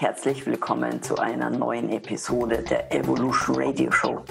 [0.00, 4.24] herzlich willkommen zu einer neuen Episode der Evolution Radio Show.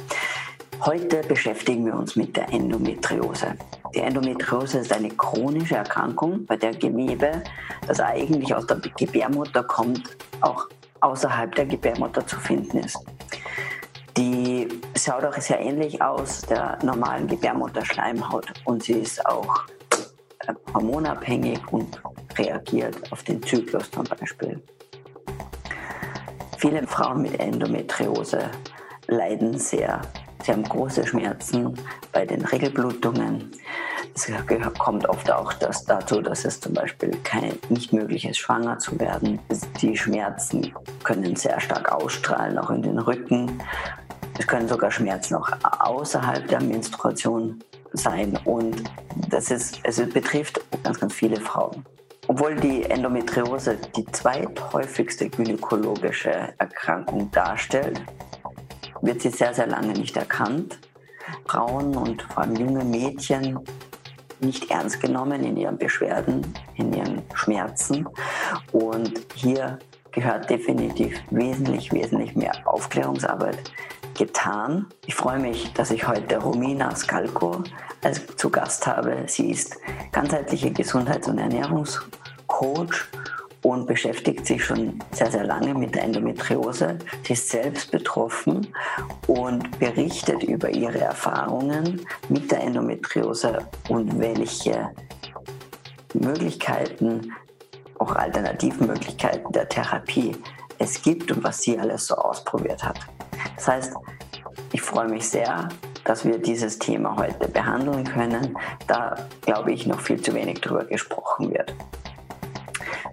[0.82, 3.56] Heute beschäftigen wir uns mit der Endometriose.
[3.96, 7.44] Die Endometriose ist eine chronische Erkrankung, bei der Gewebe,
[7.88, 10.68] das eigentlich aus der Gebärmutter kommt, auch
[11.00, 13.00] außerhalb der Gebärmutter zu finden ist.
[14.18, 14.68] Die
[14.98, 19.64] schaut auch sehr ähnlich aus der normalen Gebärmutterschleimhaut und sie ist auch
[20.48, 22.02] äh, hormonabhängig und
[22.38, 24.62] reagiert auf den Zyklus zum Beispiel.
[26.64, 28.50] Viele Frauen mit Endometriose
[29.08, 30.00] leiden sehr.
[30.46, 31.78] Sie haben große Schmerzen
[32.14, 33.52] bei den Regelblutungen.
[34.16, 34.32] Es
[34.78, 38.98] kommt oft auch das dazu, dass es zum Beispiel kein, nicht möglich ist, schwanger zu
[38.98, 39.40] werden.
[39.82, 40.74] Die Schmerzen
[41.04, 43.62] können sehr stark ausstrahlen, auch in den Rücken.
[44.40, 45.50] Es können sogar Schmerzen auch
[45.82, 47.62] außerhalb der Menstruation
[47.92, 48.40] sein.
[48.46, 48.90] Und
[49.28, 51.84] das ist, es betrifft ganz, ganz viele Frauen.
[52.28, 58.02] Obwohl die Endometriose die zweithäufigste gynäkologische Erkrankung darstellt,
[59.02, 60.80] wird sie sehr, sehr lange nicht erkannt.
[61.46, 63.60] Frauen und vor allem junge Mädchen
[64.40, 66.42] nicht ernst genommen in ihren Beschwerden,
[66.76, 68.08] in ihren Schmerzen.
[68.72, 69.80] Und hier
[70.12, 73.72] gehört definitiv wesentlich, wesentlich mehr Aufklärungsarbeit
[74.14, 74.88] getan.
[75.06, 77.64] Ich freue mich, dass ich heute Romina Skalko
[78.04, 79.24] als zu Gast habe.
[79.28, 79.78] Sie ist
[80.12, 83.06] ganzheitliche Gesundheits- und Ernährungscoach
[83.64, 86.98] und beschäftigt sich schon sehr, sehr lange mit der Endometriose.
[87.24, 88.68] Sie ist selbst betroffen
[89.28, 94.90] und berichtet über ihre Erfahrungen mit der Endometriose und welche
[96.14, 97.34] Möglichkeiten,
[98.00, 100.36] auch alternativen Möglichkeiten der Therapie
[100.78, 103.00] es gibt und was sie alles so ausprobiert hat.
[103.56, 103.94] Das heißt,
[104.72, 105.70] ich freue mich sehr,
[106.04, 110.86] dass wir dieses Thema heute behandeln können, da glaube ich noch viel zu wenig darüber
[110.86, 111.74] gesprochen wird.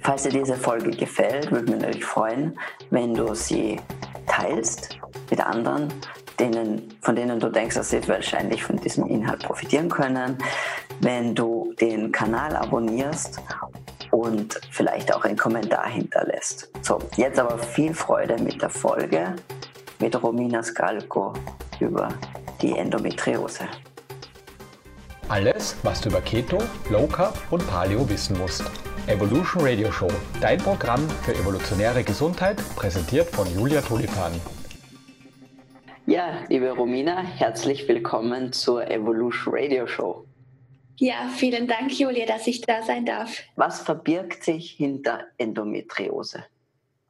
[0.03, 2.59] Falls dir diese Folge gefällt, würde mich natürlich freuen,
[2.91, 3.79] wenn du sie
[4.27, 4.99] teilst
[5.31, 5.93] mit anderen,
[6.39, 10.39] denen, von denen du denkst, dass sie wahrscheinlich von diesem Inhalt profitieren können.
[11.01, 13.41] Wenn du den Kanal abonnierst
[14.11, 16.71] und vielleicht auch einen Kommentar hinterlässt.
[16.83, 19.35] So, jetzt aber viel Freude mit der Folge
[20.01, 21.33] mit Romina Skalko
[21.79, 22.09] über
[22.61, 23.69] die Endometriose.
[25.29, 26.59] Alles, was du über Keto,
[26.91, 28.65] Low Carb und Paleo wissen musst.
[29.07, 30.09] Evolution Radio Show,
[30.41, 34.41] dein Programm für evolutionäre Gesundheit, präsentiert von Julia Tulipani.
[36.07, 40.27] Ja, liebe Romina, herzlich willkommen zur Evolution Radio Show.
[40.99, 43.39] Ja, vielen Dank, Julia, dass ich da sein darf.
[43.57, 46.45] Was verbirgt sich hinter Endometriose?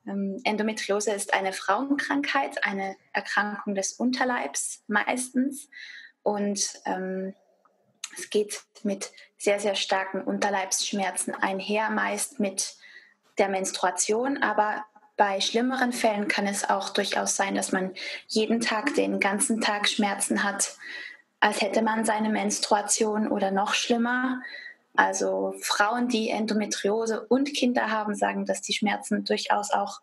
[0.06, 5.68] Ähm, Endometriose ist eine Frauenkrankheit, eine Erkrankung des Unterleibs meistens.
[6.22, 7.34] Und ähm,
[8.16, 12.76] es geht mit sehr, sehr starken Unterleibsschmerzen einher, meist mit
[13.38, 14.42] der Menstruation.
[14.42, 14.84] Aber
[15.16, 17.92] bei schlimmeren Fällen kann es auch durchaus sein, dass man
[18.26, 20.76] jeden Tag den ganzen Tag Schmerzen hat,
[21.40, 24.42] als hätte man seine Menstruation oder noch schlimmer.
[24.94, 30.00] Also Frauen, die Endometriose und Kinder haben, sagen, dass die Schmerzen durchaus auch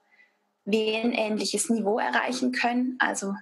[0.66, 2.96] wehenähnliches Niveau erreichen können.
[3.00, 3.34] Also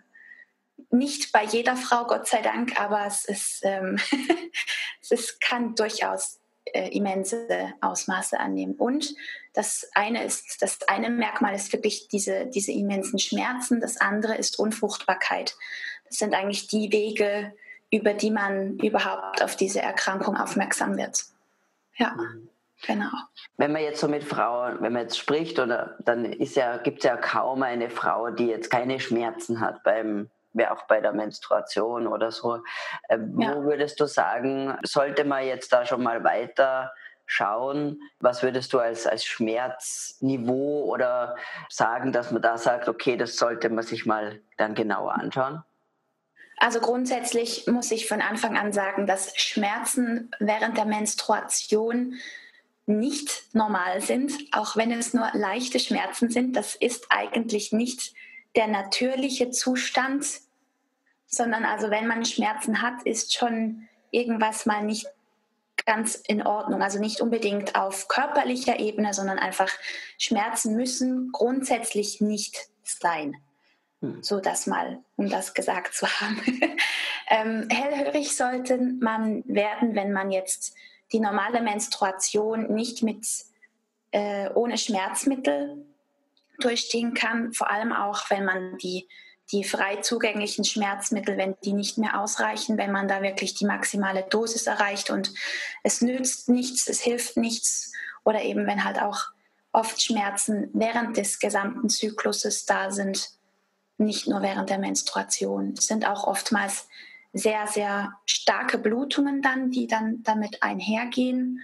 [0.89, 3.97] nicht bei jeder Frau, Gott sei Dank, aber es, ist, ähm,
[5.09, 8.75] es kann durchaus äh, immense Ausmaße annehmen.
[8.75, 9.13] Und
[9.53, 14.59] das eine ist, das eine Merkmal ist wirklich diese, diese immensen Schmerzen, das andere ist
[14.59, 15.55] Unfruchtbarkeit.
[16.07, 17.53] Das sind eigentlich die Wege,
[17.91, 21.25] über die man überhaupt auf diese Erkrankung aufmerksam wird.
[21.97, 22.13] Ja.
[22.15, 22.49] Mhm.
[22.85, 23.09] Genau.
[23.57, 26.99] Wenn man jetzt so mit Frauen, wenn man jetzt spricht, oder dann ist ja, gibt
[26.99, 30.29] es ja kaum eine Frau, die jetzt keine Schmerzen hat beim,
[30.69, 32.61] auch bei der Menstruation oder so.
[33.07, 33.55] Äh, ja.
[33.55, 36.91] Wo würdest du sagen, sollte man jetzt da schon mal weiter
[37.25, 37.99] schauen?
[38.19, 41.35] Was würdest du als, als Schmerzniveau oder
[41.69, 45.63] sagen, dass man da sagt, okay, das sollte man sich mal dann genauer anschauen?
[46.57, 52.15] Also grundsätzlich muss ich von Anfang an sagen, dass Schmerzen während der Menstruation
[52.85, 56.55] nicht normal sind, auch wenn es nur leichte Schmerzen sind.
[56.55, 58.13] Das ist eigentlich nicht
[58.55, 60.25] der natürliche Zustand,
[61.25, 65.07] sondern also wenn man Schmerzen hat, ist schon irgendwas mal nicht
[65.85, 66.81] ganz in Ordnung.
[66.81, 69.69] Also nicht unbedingt auf körperlicher Ebene, sondern einfach
[70.17, 73.35] Schmerzen müssen grundsätzlich nicht sein.
[74.05, 74.23] Hm.
[74.23, 76.41] So das mal, um das gesagt zu haben.
[77.29, 80.75] ähm, hellhörig sollte man werden, wenn man jetzt
[81.11, 83.25] die normale Menstruation nicht mit
[84.11, 85.85] äh, ohne Schmerzmittel
[86.59, 89.07] durchstehen kann, vor allem auch wenn man die
[89.51, 94.23] die frei zugänglichen Schmerzmittel, wenn die nicht mehr ausreichen, wenn man da wirklich die maximale
[94.23, 95.31] Dosis erreicht und
[95.83, 97.91] es nützt nichts, es hilft nichts
[98.23, 99.25] oder eben wenn halt auch
[99.71, 103.29] oft Schmerzen während des gesamten Zykluses da sind,
[103.97, 105.73] nicht nur während der Menstruation.
[105.77, 106.87] Es sind auch oftmals
[107.33, 111.61] sehr, sehr starke Blutungen dann, die dann damit einhergehen.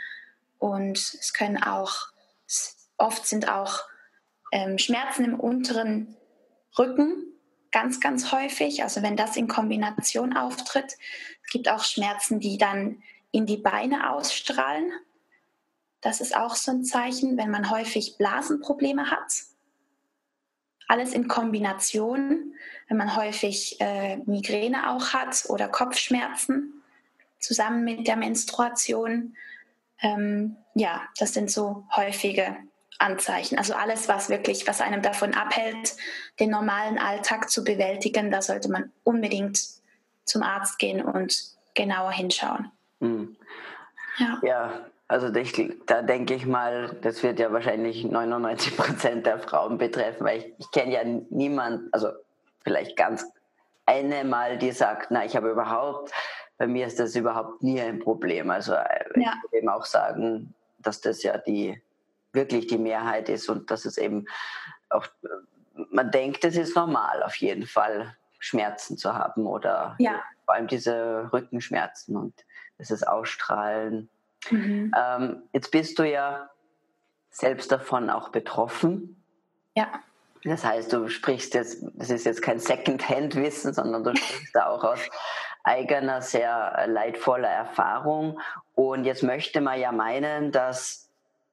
[0.60, 2.08] Und es können auch,
[2.98, 3.80] oft sind auch
[4.52, 6.16] ähm, Schmerzen im unteren
[6.78, 7.32] Rücken
[7.72, 8.84] ganz, ganz häufig.
[8.84, 10.98] Also wenn das in Kombination auftritt.
[11.44, 13.02] Es gibt auch Schmerzen, die dann
[13.32, 14.92] in die Beine ausstrahlen.
[16.02, 19.32] Das ist auch so ein Zeichen, wenn man häufig Blasenprobleme hat.
[20.92, 22.54] Alles in Kombination,
[22.90, 26.84] wenn man häufig äh, Migräne auch hat oder Kopfschmerzen
[27.40, 29.38] zusammen mit der Menstruation.
[30.02, 32.58] Ähm, ja, das sind so häufige
[32.98, 33.58] Anzeichen.
[33.58, 35.96] Also alles, was wirklich, was einem davon abhält,
[36.42, 39.62] den normalen Alltag zu bewältigen, da sollte man unbedingt
[40.26, 41.42] zum Arzt gehen und
[41.74, 42.70] genauer hinschauen.
[43.00, 43.38] Mhm.
[44.18, 44.40] Ja.
[44.44, 50.26] ja, also da denke ich mal, das wird ja wahrscheinlich 99 Prozent der Frauen betreffen,
[50.26, 52.12] weil ich, ich kenne ja niemanden, also
[52.64, 53.26] vielleicht ganz
[53.86, 56.14] eine mal, die sagt, na, ich habe überhaupt,
[56.58, 58.50] bei mir ist das überhaupt nie ein Problem.
[58.50, 59.34] Also äh, ja.
[59.36, 61.82] ich würde eben auch sagen, dass das ja die
[62.32, 64.28] wirklich die Mehrheit ist und dass es eben
[64.90, 65.08] auch,
[65.90, 70.22] man denkt, es ist normal auf jeden Fall, Schmerzen zu haben oder ja.
[70.46, 72.34] vor allem diese Rückenschmerzen und
[72.78, 74.10] das Ausstrahlen
[74.50, 74.94] Mhm.
[74.98, 76.50] Ähm, jetzt bist du ja
[77.30, 79.24] selbst davon auch betroffen.
[79.76, 79.88] Ja.
[80.44, 84.84] Das heißt, du sprichst jetzt, das ist jetzt kein Second-Hand-Wissen, sondern du sprichst da auch
[84.84, 85.00] aus
[85.64, 88.40] eigener, sehr leidvoller Erfahrung.
[88.74, 91.10] Und jetzt möchte man ja meinen, dass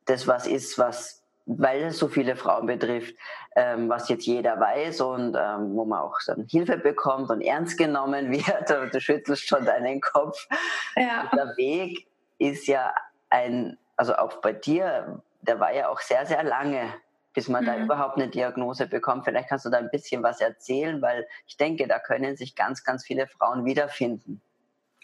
[0.06, 3.14] das was ist, was, weil es so viele Frauen betrifft,
[3.56, 7.76] ähm, was jetzt jeder weiß und ähm, wo man auch dann Hilfe bekommt und ernst
[7.76, 8.94] genommen wird.
[8.94, 10.48] Du schüttelst schon deinen Kopf.
[10.96, 11.30] Ja.
[11.34, 12.07] Der Weg
[12.38, 12.94] ist ja
[13.30, 16.92] ein, also auch bei dir, der war ja auch sehr, sehr lange,
[17.34, 17.66] bis man mhm.
[17.66, 19.24] da überhaupt eine Diagnose bekommt.
[19.24, 22.84] Vielleicht kannst du da ein bisschen was erzählen, weil ich denke, da können sich ganz,
[22.84, 24.40] ganz viele Frauen wiederfinden.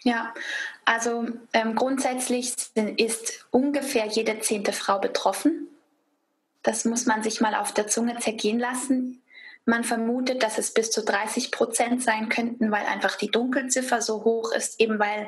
[0.03, 0.33] Ja,
[0.83, 2.53] also ähm, grundsätzlich
[2.97, 5.67] ist ungefähr jede zehnte Frau betroffen.
[6.61, 9.23] Das muss man sich mal auf der Zunge zergehen lassen.
[9.65, 14.23] Man vermutet, dass es bis zu 30 Prozent sein könnten, weil einfach die Dunkelziffer so
[14.23, 15.27] hoch ist, eben weil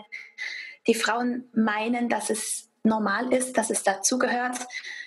[0.88, 4.57] die Frauen meinen, dass es normal ist, dass es dazugehört.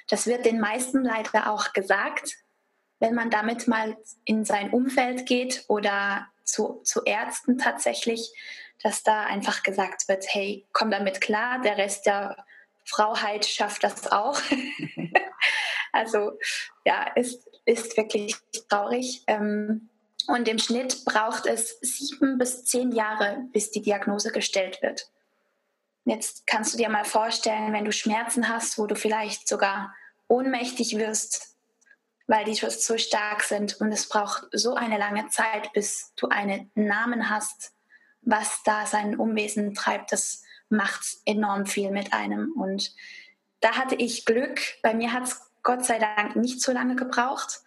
[0.08, 2.36] Das wird den meisten leider auch gesagt.
[2.98, 8.32] Wenn man damit mal in sein Umfeld geht oder zu, zu Ärzten tatsächlich,
[8.82, 12.44] dass da einfach gesagt wird, hey, komm damit klar, der Rest der
[12.84, 14.40] Frauheit schafft das auch.
[15.92, 16.32] also
[16.84, 18.36] ja, ist, ist wirklich
[18.68, 19.22] traurig.
[19.26, 19.88] Ähm,
[20.26, 25.10] und im Schnitt braucht es sieben bis zehn Jahre, bis die Diagnose gestellt wird.
[26.04, 29.94] Jetzt kannst du dir mal vorstellen, wenn du Schmerzen hast, wo du vielleicht sogar
[30.28, 31.56] ohnmächtig wirst,
[32.26, 36.70] weil die so stark sind und es braucht so eine lange Zeit, bis du einen
[36.74, 37.72] Namen hast,
[38.22, 42.52] was da sein Umwesen treibt, das macht enorm viel mit einem.
[42.52, 42.94] Und
[43.60, 44.60] da hatte ich Glück.
[44.82, 47.60] Bei mir hat es Gott sei Dank nicht so lange gebraucht.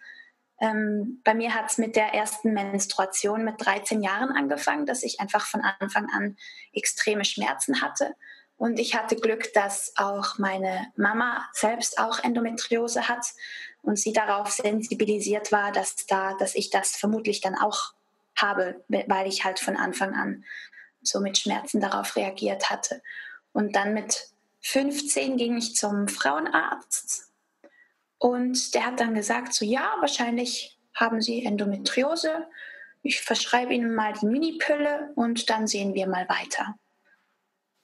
[0.60, 5.20] Ähm, bei mir hat es mit der ersten Menstruation mit 13 Jahren angefangen, dass ich
[5.20, 6.36] einfach von Anfang an
[6.72, 8.14] extreme Schmerzen hatte.
[8.56, 13.26] Und ich hatte Glück, dass auch meine Mama selbst auch Endometriose hat
[13.82, 17.92] und sie darauf sensibilisiert war, dass, da, dass ich das vermutlich dann auch
[18.36, 20.44] habe, weil ich halt von Anfang an
[21.02, 23.02] so mit Schmerzen darauf reagiert hatte.
[23.52, 24.28] Und dann mit
[24.62, 27.23] 15 ging ich zum Frauenarzt
[28.24, 32.46] und der hat dann gesagt, so ja, wahrscheinlich haben Sie Endometriose.
[33.02, 36.74] Ich verschreibe Ihnen mal die Minipille und dann sehen wir mal weiter.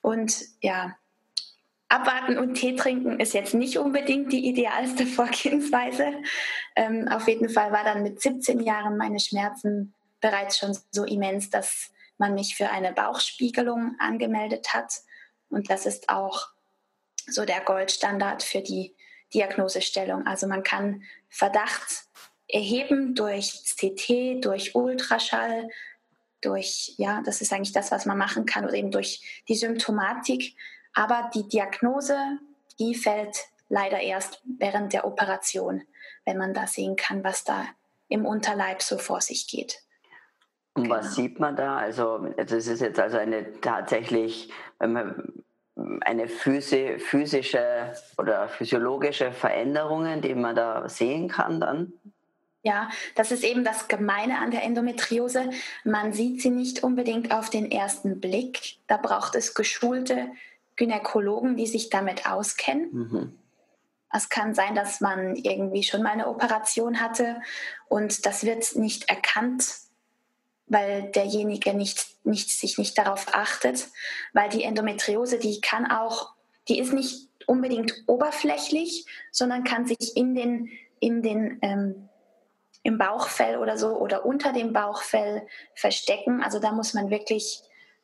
[0.00, 0.97] Und ja,
[1.90, 6.11] abwarten und Tee trinken ist jetzt nicht unbedingt die idealste Vorgehensweise.
[6.75, 9.92] Ähm, auf jeden Fall war dann mit 17 Jahren meine Schmerzen
[10.23, 14.90] bereits schon so immens, dass man mich für eine Bauchspiegelung angemeldet hat.
[15.50, 16.49] Und das ist auch
[17.26, 18.94] so der Goldstandard für die
[19.35, 20.27] Diagnosestellung.
[20.27, 22.05] Also man kann Verdacht
[22.49, 25.69] erheben durch CT, durch Ultraschall,
[26.41, 30.57] durch, ja, das ist eigentlich das, was man machen kann, oder eben durch die Symptomatik.
[30.95, 32.17] Aber die Diagnose,
[32.79, 33.37] die fällt
[33.69, 35.83] leider erst während der Operation,
[36.25, 37.67] wenn man da sehen kann, was da
[38.09, 39.83] im Unterleib so vor sich geht.
[40.75, 40.97] Und genau.
[40.97, 41.77] was sieht man da?
[41.77, 45.45] Also das ist jetzt also eine tatsächlich, wenn man
[46.03, 51.93] eine physische oder physiologische Veränderungen, die man da sehen kann dann?
[52.63, 55.51] Ja, das ist eben das Gemeine an der Endometriose.
[55.85, 58.77] Man sieht sie nicht unbedingt auf den ersten Blick.
[58.87, 60.29] Da braucht es geschulte
[60.77, 62.91] Gynäkologen, die sich damit auskennen.
[62.93, 63.39] Mhm.
[64.13, 67.41] Es kann sein, dass man irgendwie schon mal eine Operation hatte
[67.89, 69.73] und das wird nicht erkannt,
[70.71, 73.89] weil derjenige nicht, nicht, sich nicht darauf achtet,
[74.33, 76.33] weil die Endometriose, die kann auch,
[76.69, 82.09] die ist nicht unbedingt oberflächlich, sondern kann sich in den, in den ähm,
[82.83, 86.43] im Bauchfell oder so oder unter dem Bauchfell verstecken.
[86.43, 87.62] Also da muss man wirklich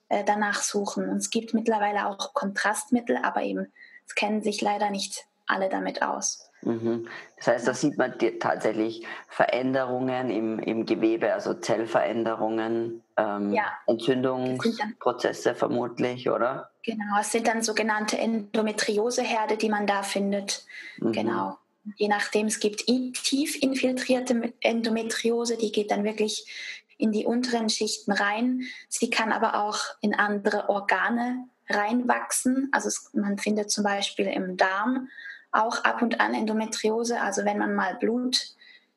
[0.09, 1.09] äh, danach suchen.
[1.09, 3.73] Und es gibt mittlerweile auch Kontrastmittel, aber eben
[4.07, 6.51] es kennen sich leider nicht alle damit aus.
[6.67, 7.07] Mhm.
[7.37, 13.73] Das heißt, da sieht man tatsächlich Veränderungen im, im Gewebe, also Zellveränderungen, ähm, ja.
[13.87, 16.71] Entzündungsprozesse vermutlich, oder?
[16.83, 20.65] Genau, es sind dann sogenannte Endometrioseherde, die man da findet.
[20.99, 21.13] Mhm.
[21.13, 21.59] Genau.
[21.95, 26.51] Je nachdem, es gibt tief infiltrierte Endometriose, die geht dann wirklich
[26.99, 28.63] in die unteren Schichten rein.
[28.89, 32.71] Sie kann aber auch in andere Organe reinwachsen.
[32.73, 35.09] Also es, man findet zum Beispiel im Darm
[35.57, 37.21] auch ab und an Endometriose.
[37.21, 38.55] Also wenn man mal Blut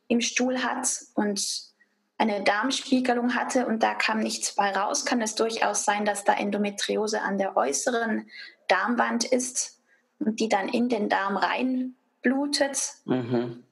[0.07, 1.69] im Stuhl hat und
[2.17, 6.33] eine Darmspiegelung hatte und da kam nichts bei raus, kann es durchaus sein, dass da
[6.33, 8.27] Endometriose an der äußeren
[8.67, 9.79] Darmwand ist
[10.19, 12.95] und die dann in den Darm reinblutet.
[13.05, 13.63] Mhm.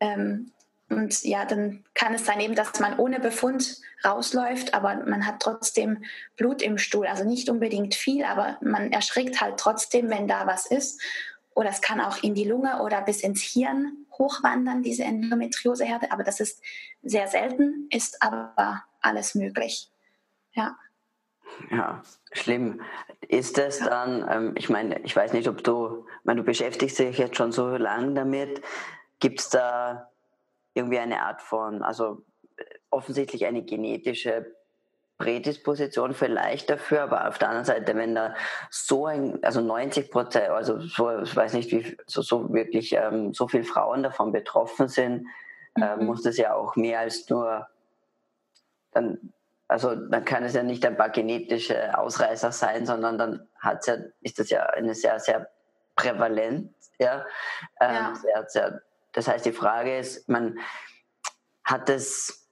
[0.00, 0.52] Ähm,
[0.90, 5.40] und ja, dann kann es sein eben, dass man ohne Befund rausläuft, aber man hat
[5.40, 6.04] trotzdem
[6.36, 7.06] Blut im Stuhl.
[7.06, 11.00] Also nicht unbedingt viel, aber man erschrickt halt trotzdem, wenn da was ist.
[11.54, 16.10] Oder es kann auch in die Lunge oder bis ins Hirn hochwandern, diese Endometrioseherde.
[16.10, 16.62] Aber das ist
[17.02, 19.90] sehr selten, ist aber alles möglich.
[20.52, 20.76] Ja.
[21.70, 22.80] Ja, schlimm.
[23.28, 23.88] Ist das ja.
[23.88, 27.36] dann, ähm, ich meine, ich weiß nicht, ob du, ich meine, du beschäftigst dich jetzt
[27.36, 28.62] schon so lange damit.
[29.20, 30.10] Gibt es da
[30.74, 32.24] irgendwie eine Art von, also
[32.56, 34.54] äh, offensichtlich eine genetische
[35.18, 38.34] Prädisposition vielleicht dafür, aber auf der anderen Seite, wenn da
[38.70, 43.32] so ein, also 90 Prozent, also so, ich weiß nicht, wie so, so wirklich ähm,
[43.32, 45.26] so viele Frauen davon betroffen sind,
[45.76, 46.06] äh, mhm.
[46.06, 47.68] muss das ja auch mehr als nur
[48.92, 49.32] dann,
[49.68, 53.96] also dann kann es ja nicht ein paar genetische Ausreißer sein, sondern dann hat's ja,
[54.20, 55.48] ist das ja eine sehr, sehr
[55.96, 57.24] prävalent, ja,
[57.80, 58.14] ähm, ja.
[58.14, 58.82] Sehr, sehr
[59.14, 60.58] das heißt, die Frage ist, man
[61.62, 62.43] hat es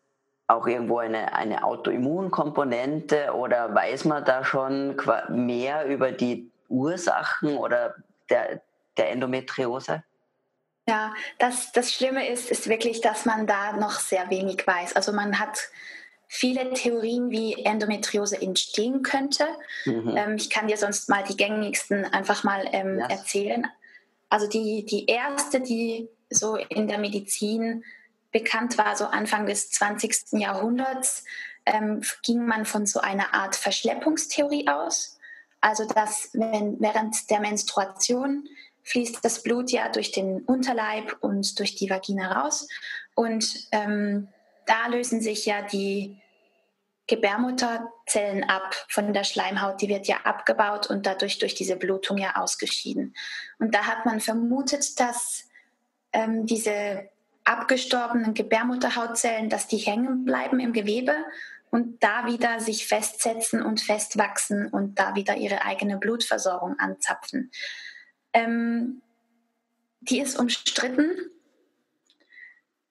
[0.52, 4.97] auch irgendwo eine, eine Autoimmunkomponente oder weiß man da schon
[5.28, 7.94] mehr über die Ursachen oder
[8.30, 8.62] der,
[8.97, 10.02] der Endometriose?
[10.87, 14.97] Ja, das, das Schlimme ist, ist wirklich, dass man da noch sehr wenig weiß.
[14.97, 15.71] Also man hat
[16.26, 19.47] viele Theorien, wie Endometriose entstehen könnte.
[19.85, 20.14] Mhm.
[20.16, 23.11] Ähm, ich kann dir sonst mal die gängigsten einfach mal ähm, yes.
[23.11, 23.66] erzählen.
[24.28, 27.85] Also die, die erste, die so in der Medizin
[28.32, 30.32] bekannt war, so Anfang des 20.
[30.32, 31.24] Jahrhunderts,
[31.66, 35.18] ähm, ging man von so einer Art Verschleppungstheorie aus.
[35.60, 38.48] Also dass wenn, während der Menstruation
[38.82, 42.66] fließt das Blut ja durch den Unterleib und durch die Vagina raus.
[43.14, 44.28] Und ähm,
[44.66, 46.20] da lösen sich ja die
[47.06, 49.80] Gebärmutterzellen ab von der Schleimhaut.
[49.80, 53.14] Die wird ja abgebaut und dadurch durch diese Blutung ja ausgeschieden.
[53.58, 55.48] Und da hat man vermutet, dass
[56.12, 57.08] ähm, diese
[57.44, 61.14] abgestorbenen Gebärmutterhautzellen, dass die hängen bleiben im Gewebe
[61.70, 67.50] und da wieder sich festsetzen und festwachsen und da wieder ihre eigene Blutversorgung anzapfen.
[68.34, 69.00] Ähm,
[70.00, 71.11] die ist umstritten.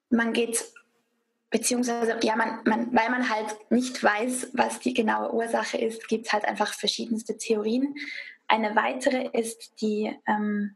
[0.09, 0.63] Man geht,
[1.51, 6.25] beziehungsweise, ja, man, man, weil man halt nicht weiß, was die genaue Ursache ist, gibt
[6.25, 7.95] es halt einfach verschiedenste Theorien.
[8.47, 10.75] Eine weitere ist die ähm,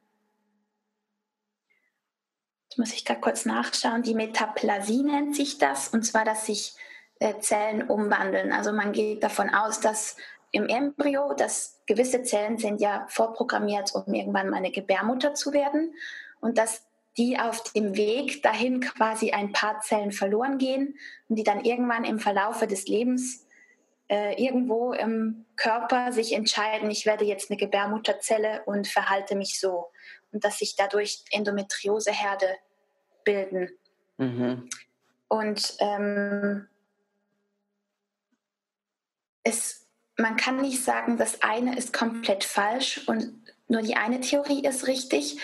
[2.77, 6.75] muss ich da kurz nachschauen, die Metaplasie nennt sich das, und zwar, dass sich
[7.20, 8.51] äh, Zellen umwandeln.
[8.51, 10.17] Also man geht davon aus, dass
[10.51, 15.94] im Embryo, dass gewisse Zellen sind ja vorprogrammiert, um irgendwann mal eine Gebärmutter zu werden
[16.39, 16.86] und dass
[17.17, 20.98] die auf dem Weg dahin quasi ein paar Zellen verloren gehen
[21.29, 23.46] und die dann irgendwann im Verlaufe des Lebens
[24.08, 29.88] äh, irgendwo im Körper sich entscheiden, ich werde jetzt eine Gebärmutterzelle und verhalte mich so.
[30.36, 32.58] Und dass sich dadurch Endometrioseherde
[33.24, 33.70] bilden.
[34.18, 34.70] Mhm.
[35.30, 36.68] Und ähm,
[39.44, 39.88] es,
[40.18, 43.34] man kann nicht sagen, das eine ist komplett falsch und
[43.70, 45.39] nur die eine Theorie ist richtig.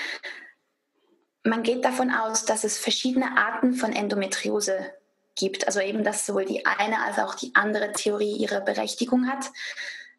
[1.45, 4.93] Man geht davon aus, dass es verschiedene Arten von Endometriose
[5.35, 5.67] gibt.
[5.67, 9.51] Also eben, dass sowohl die eine als auch die andere Theorie ihre Berechtigung hat.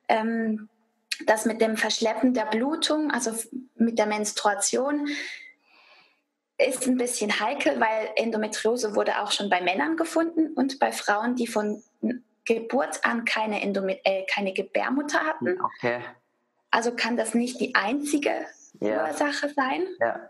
[0.09, 0.71] Ähm,
[1.27, 3.33] das mit dem Verschleppen der Blutung, also
[3.75, 5.09] mit der Menstruation,
[6.59, 11.35] ist ein bisschen heikel, weil Endometriose wurde auch schon bei Männern gefunden und bei Frauen,
[11.35, 11.83] die von
[12.45, 15.61] Geburt an keine, Endomet äh, keine Gebärmutter hatten.
[15.61, 16.01] Okay.
[16.71, 18.47] Also kann das nicht die einzige
[18.81, 19.07] ja.
[19.07, 19.87] Ursache sein.
[20.01, 20.29] Ja.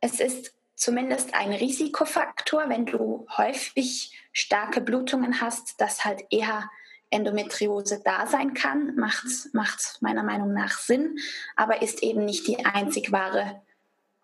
[0.00, 6.70] es ist zumindest ein Risikofaktor, wenn du häufig starke Blutungen hast, dass halt eher
[7.10, 11.18] Endometriose da sein kann, macht, macht meiner Meinung nach Sinn,
[11.56, 13.62] aber ist eben nicht die einzig wahre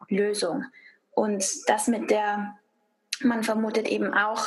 [0.08, 0.64] Lösung.
[1.12, 2.56] Und das mit der,
[3.20, 4.46] man vermutet eben auch,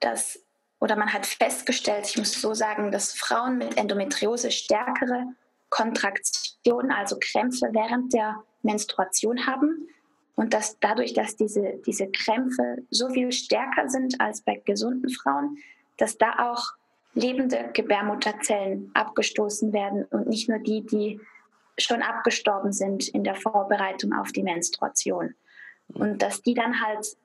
[0.00, 0.42] dass,
[0.80, 5.24] oder man hat festgestellt, ich muss so sagen, dass Frauen mit Endometriose stärkere
[5.70, 9.88] Kontraktionen, also Krämpfe während der Menstruation haben.
[10.34, 15.58] Und dass dadurch, dass diese, diese Krämpfe so viel stärker sind als bei gesunden Frauen,
[15.96, 16.74] dass da auch
[17.14, 21.20] lebende Gebärmutterzellen abgestoßen werden und nicht nur die, die
[21.78, 25.34] schon abgestorben sind in der Vorbereitung auf die Menstruation.
[25.88, 27.16] Und dass die dann halt,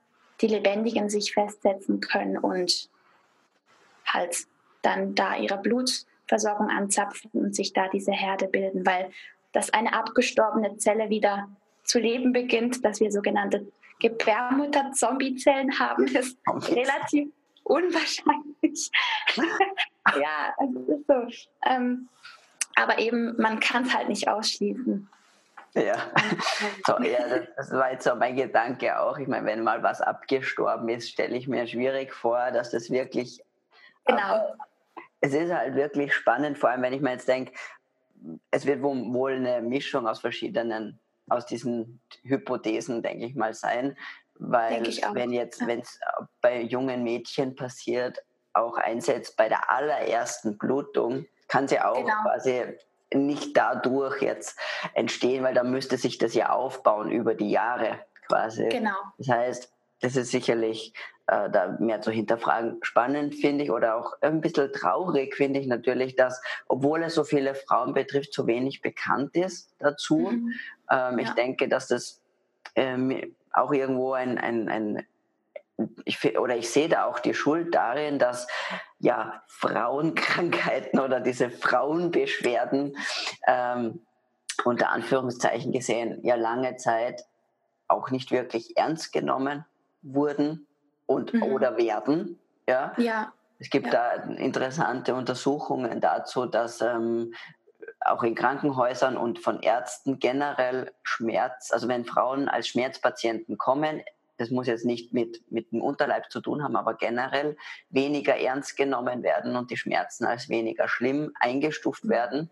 [0.42, 2.90] die Lebendigen sich festsetzen können und
[4.06, 4.46] halt
[4.82, 9.12] dann da ihre Blutversorgung anzapfen und sich da diese Herde bilden, weil
[9.52, 11.48] dass eine abgestorbene Zelle wieder
[11.84, 13.68] zu leben beginnt, dass wir sogenannte
[14.00, 17.32] Gebärmutter-Zombie-Zellen haben, ist relativ
[17.63, 18.91] unwahrscheinlich.
[20.15, 21.48] ja, also ist so.
[21.65, 22.10] Ähm,
[22.75, 25.08] aber eben, man kann es halt nicht ausschließen.
[25.75, 26.12] Ja,
[26.86, 29.17] so, ja das, das, war jetzt so mein Gedanke auch.
[29.17, 33.41] Ich meine, wenn mal was abgestorben ist, stelle ich mir schwierig vor, dass das wirklich.
[34.05, 34.55] Genau.
[35.22, 37.53] es ist halt wirklich spannend, vor allem wenn ich mir jetzt denke,
[38.51, 43.98] es wird wohl eine Mischung aus verschiedenen, aus diesen Hypothesen, denke ich mal, sein.
[44.40, 46.00] Weil wenn jetzt, wenn es
[46.42, 48.24] bei jungen Mädchen passiert,
[48.54, 52.22] auch einsetzt bei der allerersten Blutung, kann sie auch genau.
[52.24, 52.63] quasi
[53.13, 54.58] nicht dadurch jetzt
[54.94, 58.70] entstehen, weil da müsste sich das ja aufbauen über die Jahre quasi.
[58.70, 58.96] Genau.
[59.18, 60.94] Das heißt, das ist sicherlich
[61.28, 62.80] äh, da mehr zu hinterfragen.
[62.82, 67.24] Spannend finde ich oder auch ein bisschen traurig finde ich natürlich, dass, obwohl es so
[67.24, 70.18] viele Frauen betrifft, so wenig bekannt ist dazu.
[70.18, 70.54] Mhm.
[70.92, 71.20] Ähm, ja.
[71.20, 72.22] Ich denke, dass das
[72.75, 75.05] ähm, auch irgendwo ein, ein, ein
[76.05, 78.48] ich, oder ich sehe da auch die Schuld darin, dass
[79.00, 82.97] ja Frauenkrankheiten oder diese Frauenbeschwerden
[83.47, 84.01] ähm,
[84.65, 87.25] unter Anführungszeichen gesehen ja lange Zeit
[87.88, 89.65] auch nicht wirklich ernst genommen
[90.01, 90.67] wurden
[91.06, 91.43] und mhm.
[91.43, 92.39] oder werden.
[92.67, 92.93] Ja.
[92.97, 93.34] ja.
[93.60, 94.17] Es gibt ja.
[94.17, 97.34] da interessante Untersuchungen dazu, dass ähm,
[98.06, 104.02] auch in Krankenhäusern und von Ärzten generell Schmerz, also wenn Frauen als Schmerzpatienten kommen,
[104.38, 107.56] das muss jetzt nicht mit, mit dem Unterleib zu tun haben, aber generell
[107.89, 112.50] weniger ernst genommen werden und die Schmerzen als weniger schlimm eingestuft werden.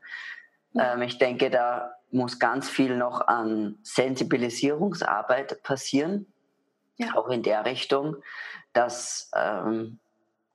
[0.78, 6.32] Ähm, ich denke, da muss ganz viel noch an Sensibilisierungsarbeit passieren,
[6.98, 7.16] ja.
[7.16, 8.18] auch in der Richtung,
[8.74, 10.00] dass ähm,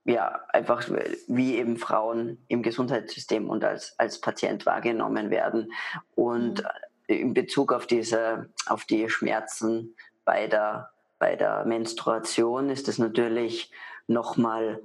[0.07, 0.89] ja, einfach
[1.27, 5.73] wie eben Frauen im Gesundheitssystem und als, als Patient wahrgenommen werden.
[6.15, 6.69] Und mhm.
[7.07, 13.71] in Bezug auf diese, auf die Schmerzen bei der, bei der Menstruation ist es natürlich
[14.07, 14.81] nochmal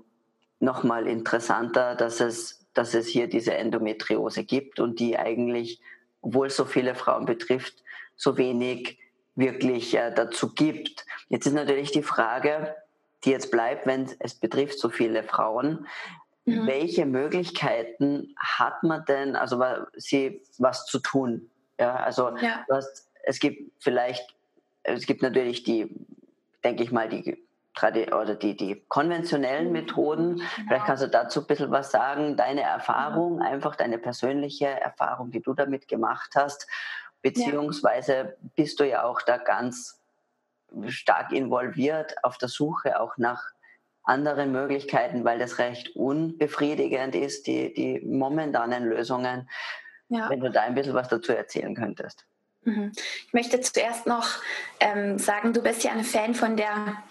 [0.62, 5.82] noch mal interessanter, dass es, dass es hier diese Endometriose gibt und die eigentlich,
[6.22, 7.84] obwohl es so viele Frauen betrifft,
[8.16, 9.00] so wenig
[9.36, 11.06] wirklich äh, dazu gibt.
[11.30, 12.76] Jetzt ist natürlich die Frage,
[13.24, 15.88] die jetzt bleibt, wenn es betrifft so viele Frauen.
[16.46, 16.68] Mhm.
[16.68, 19.64] Welche Möglichkeiten hat man denn, also
[19.96, 21.50] sie was zu tun?
[21.80, 22.66] Ja, also ja.
[22.70, 24.36] Hast, es gibt vielleicht,
[24.84, 25.96] es gibt natürlich die,
[26.64, 27.38] denke ich mal, die
[27.84, 29.72] oder die, die konventionellen mhm.
[29.72, 30.36] Methoden.
[30.36, 30.50] Genau.
[30.68, 33.42] Vielleicht kannst du dazu ein bisschen was sagen, deine Erfahrung, mhm.
[33.42, 36.68] einfach deine persönliche Erfahrung, die du damit gemacht hast.
[37.22, 38.26] Beziehungsweise ja.
[38.56, 40.01] bist du ja auch da ganz
[40.88, 43.52] stark involviert auf der Suche auch nach
[44.04, 49.50] anderen Möglichkeiten, weil das recht unbefriedigend ist, die, die momentanen Lösungen.
[50.10, 50.30] Ja.
[50.30, 52.26] Wenn du da ein bisschen was dazu erzählen könntest.
[52.64, 52.92] Mhm.
[52.96, 54.28] Ich möchte zuerst noch
[54.80, 57.02] ähm, sagen, du bist ja ein Fan von der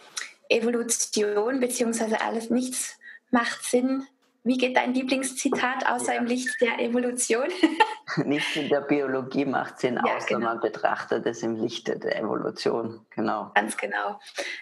[0.49, 2.99] Evolution, beziehungsweise alles nichts
[3.31, 4.07] macht Sinn
[4.43, 6.21] wie geht dein Lieblingszitat außer ja.
[6.21, 7.49] im Licht der Evolution?
[8.25, 10.47] Nichts in der Biologie macht Sinn, ja, außer genau.
[10.47, 13.05] man betrachtet es im Lichte der Evolution.
[13.11, 13.51] Genau.
[13.55, 14.19] Ganz genau.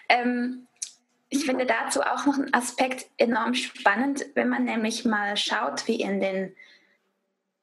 [0.09, 0.67] Ähm,
[1.29, 6.01] ich finde dazu auch noch einen Aspekt enorm spannend, wenn man nämlich mal schaut, wie
[6.01, 6.55] in den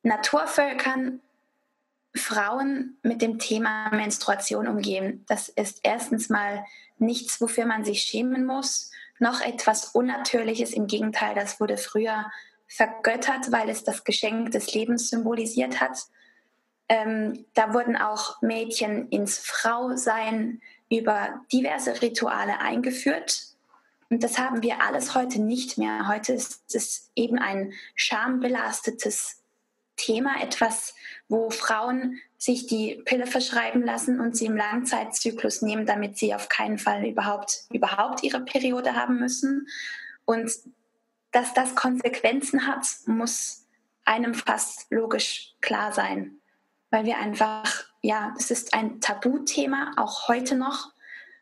[0.03, 1.21] Naturvölkern
[2.15, 5.25] Frauen mit dem Thema Menstruation umgehen.
[5.29, 6.65] Das ist erstens mal
[6.99, 10.73] nichts, wofür man sich schämen muss noch etwas Unnatürliches.
[10.73, 12.31] Im Gegenteil, das wurde früher
[12.69, 15.99] vergöttert, weil es das Geschenk des Lebens symbolisiert hat.
[16.89, 23.43] Ähm, da wurden auch Mädchen ins Frausein über diverse Rituale eingeführt.
[24.09, 26.07] Und das haben wir alles heute nicht mehr.
[26.07, 29.43] Heute ist es eben ein schambelastetes
[29.97, 30.95] Thema, etwas,
[31.29, 36.49] wo Frauen sich die Pille verschreiben lassen und sie im Langzeitzyklus nehmen, damit sie auf
[36.49, 39.67] keinen Fall überhaupt, überhaupt ihre Periode haben müssen.
[40.25, 40.53] Und
[41.33, 43.67] dass das Konsequenzen hat, muss
[44.05, 46.39] einem fast logisch klar sein,
[46.91, 50.93] weil wir einfach, ja, es ist ein Tabuthema, auch heute noch.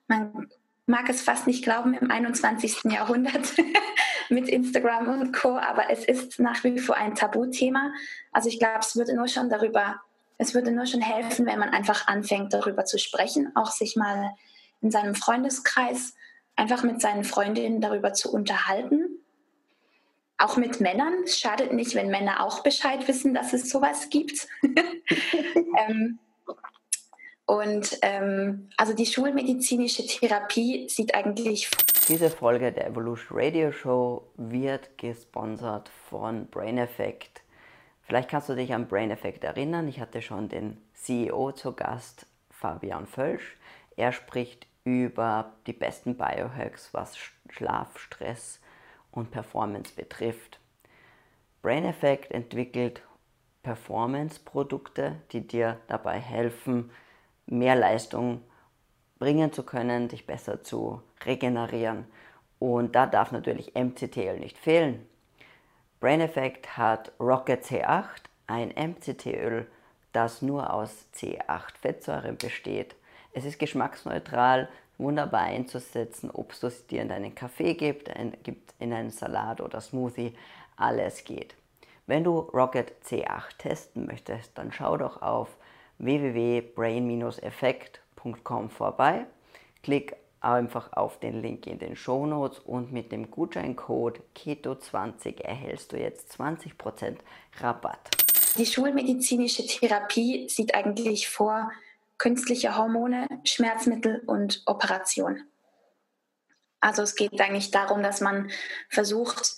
[0.09, 0.49] Man
[0.87, 2.85] mag es fast nicht glauben im 21.
[2.93, 3.55] Jahrhundert
[4.29, 7.93] mit Instagram und Co., aber es ist nach wie vor ein Tabuthema.
[8.33, 10.01] Also ich glaube, es würde nur schon darüber,
[10.39, 14.31] es würde nur schon helfen, wenn man einfach anfängt, darüber zu sprechen, auch sich mal
[14.81, 16.15] in seinem Freundeskreis
[16.57, 19.19] einfach mit seinen Freundinnen darüber zu unterhalten.
[20.37, 21.15] Auch mit Männern.
[21.25, 24.49] Es schadet nicht, wenn Männer auch Bescheid wissen, dass es sowas gibt.
[25.79, 26.19] ähm,
[27.47, 31.69] und ähm, also die schulmedizinische Therapie sieht eigentlich.
[32.09, 37.43] Diese Folge der Evolution Radio Show wird gesponsert von Brain Effect.
[38.03, 39.89] Vielleicht kannst du dich an Brain Effect erinnern.
[39.89, 43.57] Ich hatte schon den CEO zu Gast, Fabian Völsch.
[43.97, 47.17] Er spricht über die besten Biohacks, was
[47.49, 48.61] Schlaf, Stress
[49.11, 50.61] und Performance betrifft.
[51.63, 53.03] Brain Effect entwickelt
[53.63, 56.91] Performance-Produkte, die dir dabei helfen,
[57.47, 58.43] mehr Leistung
[59.19, 62.07] bringen zu können, dich besser zu regenerieren.
[62.59, 65.07] Und da darf natürlich MCT-Öl nicht fehlen.
[66.01, 69.67] Brain Effect hat Rocket C8, ein MCT-Öl,
[70.13, 72.95] das nur aus C8-Fettsäuren besteht.
[73.33, 78.11] Es ist geschmacksneutral, wunderbar einzusetzen, ob es dir in deinen Kaffee gibt,
[78.43, 80.35] gibt in einen Salat oder Smoothie,
[80.77, 81.55] alles geht.
[82.07, 85.57] Wenn du Rocket C8 testen möchtest, dann schau doch auf
[85.99, 89.27] www.brain-effekt.com vorbei.
[89.83, 95.93] Klick einfach auf den Link in den Show Notes und mit dem Gutscheincode KETO20 erhältst
[95.93, 97.17] du jetzt 20%
[97.59, 98.11] Rabatt.
[98.57, 101.71] Die schulmedizinische Therapie sieht eigentlich vor
[102.19, 105.43] künstliche Hormone, Schmerzmittel und Operation.
[106.81, 108.51] Also es geht eigentlich darum, dass man
[108.91, 109.57] versucht,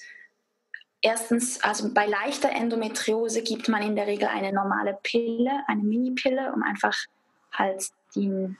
[1.07, 6.53] Erstens, also bei leichter Endometriose gibt man in der Regel eine normale Pille, eine Mini-Pille,
[6.53, 6.97] um einfach
[7.53, 8.57] halt den,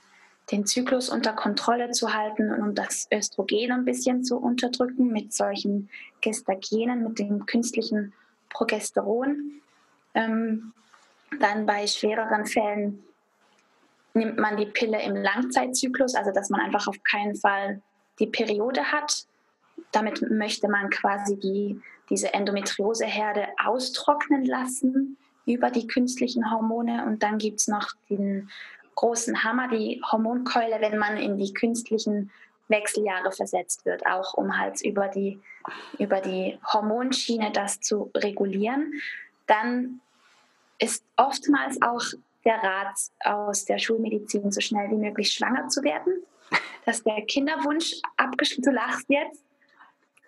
[0.49, 5.33] den Zyklus unter Kontrolle zu halten und um das Östrogen ein bisschen zu unterdrücken mit
[5.33, 5.89] solchen
[6.21, 8.13] Gestagenen, mit dem künstlichen
[8.49, 9.59] Progesteron.
[10.13, 10.71] Ähm,
[11.41, 13.03] dann bei schwereren Fällen
[14.13, 17.81] nimmt man die Pille im Langzeitzyklus, also dass man einfach auf keinen Fall
[18.19, 19.27] die Periode hat.
[19.91, 27.05] Damit möchte man quasi die diese Endometrioseherde austrocknen lassen über die künstlichen Hormone.
[27.05, 28.49] Und dann gibt es noch den
[28.95, 32.31] großen Hammer, die Hormonkeule, wenn man in die künstlichen
[32.67, 35.39] Wechseljahre versetzt wird, auch um halt über die,
[35.99, 38.93] über die Hormonschiene das zu regulieren.
[39.45, 40.01] Dann
[40.79, 42.03] ist oftmals auch
[42.43, 46.13] der Rat aus der Schulmedizin, so schnell wie möglich schwanger zu werden,
[46.85, 49.46] dass der Kinderwunsch abgeschlossen, du lachst jetzt,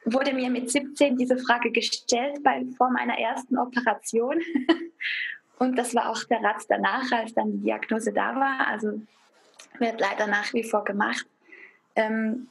[0.05, 4.39] wurde mir mit 17 diese Frage gestellt bei, vor meiner ersten Operation.
[5.59, 8.67] Und das war auch der Rat danach, als dann die Diagnose da war.
[8.67, 9.01] Also
[9.77, 11.25] wird leider nach wie vor gemacht.
[11.95, 12.47] Ähm,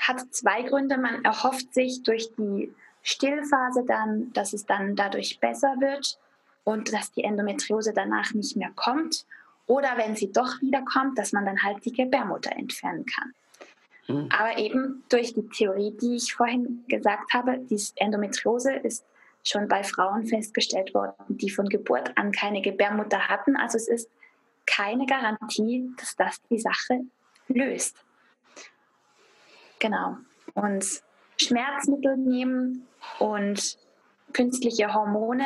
[0.00, 0.98] hat zwei Gründe.
[0.98, 6.18] Man erhofft sich durch die Stillphase dann, dass es dann dadurch besser wird
[6.64, 9.26] und dass die Endometriose danach nicht mehr kommt.
[9.66, 13.32] Oder wenn sie doch wiederkommt, dass man dann halt die Gebärmutter entfernen kann.
[14.12, 14.28] Mhm.
[14.30, 19.04] Aber eben durch die Theorie, die ich vorhin gesagt habe, die Endometriose ist
[19.44, 23.56] schon bei Frauen festgestellt worden, die von Geburt an keine Gebärmutter hatten.
[23.56, 24.10] Also es ist
[24.66, 27.00] keine Garantie, dass das die Sache
[27.48, 27.96] löst.
[29.80, 30.18] Genau.
[30.54, 31.02] Und
[31.40, 32.86] Schmerzmittel nehmen
[33.18, 33.78] und
[34.32, 35.44] künstliche Hormone.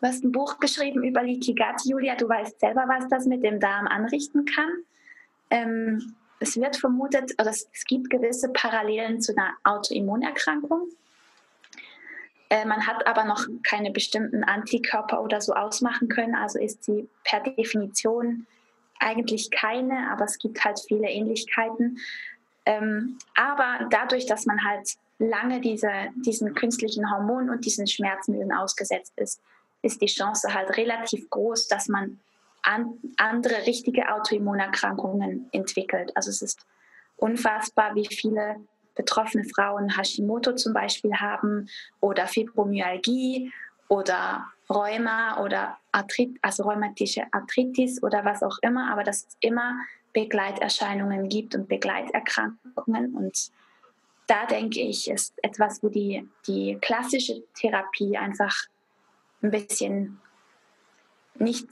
[0.00, 2.16] Du hast ein Buch geschrieben über Leaky Gut, Julia.
[2.16, 4.70] Du weißt selber, was das mit dem Darm anrichten kann.
[5.50, 10.88] Ähm, es wird vermutet, oder es, gibt gewisse Parallelen zu einer Autoimmunerkrankung.
[12.50, 17.08] Äh, man hat aber noch keine bestimmten Antikörper oder so ausmachen können, also ist sie
[17.24, 18.46] per Definition
[18.98, 21.98] eigentlich keine, aber es gibt halt viele Ähnlichkeiten.
[22.64, 29.12] Ähm, aber dadurch, dass man halt lange diese, diesen künstlichen Hormonen und diesen Schmerzmitteln ausgesetzt
[29.16, 29.40] ist,
[29.82, 32.20] ist die Chance halt relativ groß, dass man
[32.66, 36.12] an, andere richtige Autoimmunerkrankungen entwickelt.
[36.14, 36.66] Also es ist
[37.16, 38.56] unfassbar, wie viele
[38.94, 41.68] betroffene Frauen Hashimoto zum Beispiel haben
[42.00, 43.52] oder Fibromyalgie
[43.88, 49.78] oder Rheuma oder Arthrit, also rheumatische Arthritis oder was auch immer, aber dass es immer
[50.12, 53.14] Begleiterscheinungen gibt und Begleiterkrankungen.
[53.14, 53.52] Und
[54.26, 58.54] da denke ich, ist etwas, wo die, die klassische Therapie einfach
[59.42, 60.20] ein bisschen
[61.38, 61.68] nicht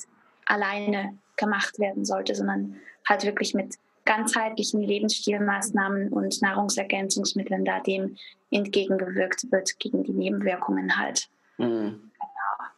[0.46, 2.76] alleine gemacht werden sollte, sondern
[3.09, 8.16] halt wirklich mit ganzheitlichen Lebensstilmaßnahmen und Nahrungsergänzungsmitteln da dem
[8.50, 11.28] entgegengewirkt wird gegen die Nebenwirkungen halt.
[11.57, 12.11] Mhm.
[12.18, 12.68] Genau.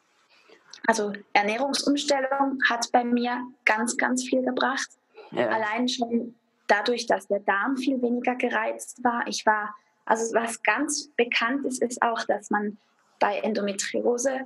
[0.86, 4.88] Also Ernährungsumstellung hat bei mir ganz, ganz viel gebracht.
[5.32, 5.48] Ja.
[5.48, 6.34] Allein schon
[6.68, 9.26] dadurch, dass der Darm viel weniger gereizt war.
[9.26, 9.74] Ich war,
[10.04, 12.78] also was ganz bekannt ist, ist auch, dass man
[13.18, 14.42] bei Endometriose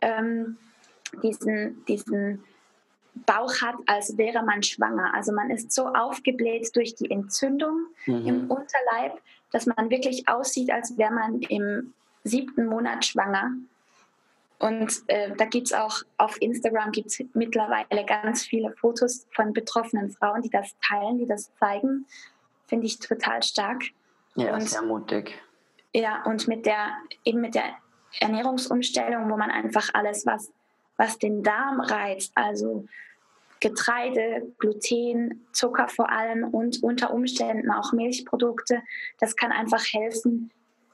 [0.00, 0.58] ähm,
[1.22, 2.44] diesen, diesen
[3.26, 5.12] Bauch hat, als wäre man schwanger.
[5.14, 8.26] Also man ist so aufgebläht durch die Entzündung mhm.
[8.26, 9.20] im Unterleib,
[9.52, 11.92] dass man wirklich aussieht, als wäre man im
[12.24, 13.52] siebten Monat schwanger.
[14.58, 20.10] Und äh, da gibt es auch auf Instagram gibt's mittlerweile ganz viele Fotos von betroffenen
[20.10, 22.06] Frauen, die das teilen, die das zeigen.
[22.66, 23.82] Finde ich total stark.
[24.34, 25.34] Ja, und, sehr mutig.
[25.94, 26.92] Ja, und mit der,
[27.24, 27.74] eben mit der
[28.20, 30.52] Ernährungsumstellung, wo man einfach alles, was,
[31.00, 32.84] was den Darm reizt, also
[33.58, 38.82] Getreide, Gluten, Zucker vor allem und unter Umständen auch Milchprodukte,
[39.18, 40.50] das kann einfach helfen,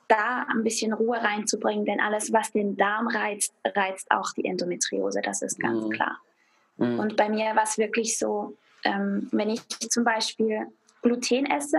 [0.06, 5.22] da ein bisschen Ruhe reinzubringen, denn alles, was den Darm reizt, reizt auch die Endometriose,
[5.22, 5.90] das ist ganz mhm.
[5.90, 6.20] klar.
[6.76, 7.00] Mhm.
[7.00, 10.68] Und bei mir war es wirklich so, ähm, wenn ich zum Beispiel
[11.02, 11.78] Gluten esse,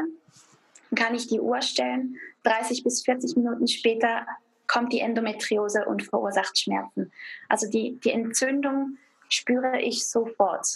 [0.95, 4.27] kann ich die Uhr stellen, 30 bis 40 Minuten später
[4.67, 7.11] kommt die Endometriose und verursacht Schmerzen.
[7.49, 8.97] Also die, die Entzündung
[9.29, 10.67] spüre ich sofort.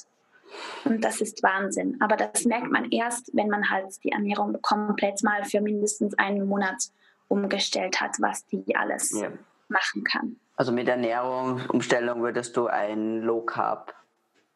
[0.84, 1.97] Und das ist Wahnsinn.
[2.01, 6.47] Aber das merkt man erst, wenn man halt die Ernährung komplett mal für mindestens einen
[6.47, 6.89] Monat
[7.27, 9.32] umgestellt hat, was die alles ja.
[9.69, 10.36] machen kann.
[10.58, 13.95] Also mit Ernährungsumstellung würdest du ein Low Carb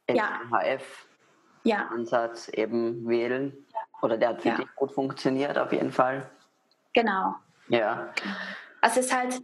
[0.07, 1.07] LHF
[1.63, 1.87] ja.
[1.87, 3.53] Ansatz eben wählen?
[3.73, 3.79] Ja.
[4.01, 6.29] Oder der hat für dich gut funktioniert auf jeden Fall?
[6.93, 7.35] Genau.
[7.69, 8.13] Ja.
[8.81, 9.41] Also es ist halt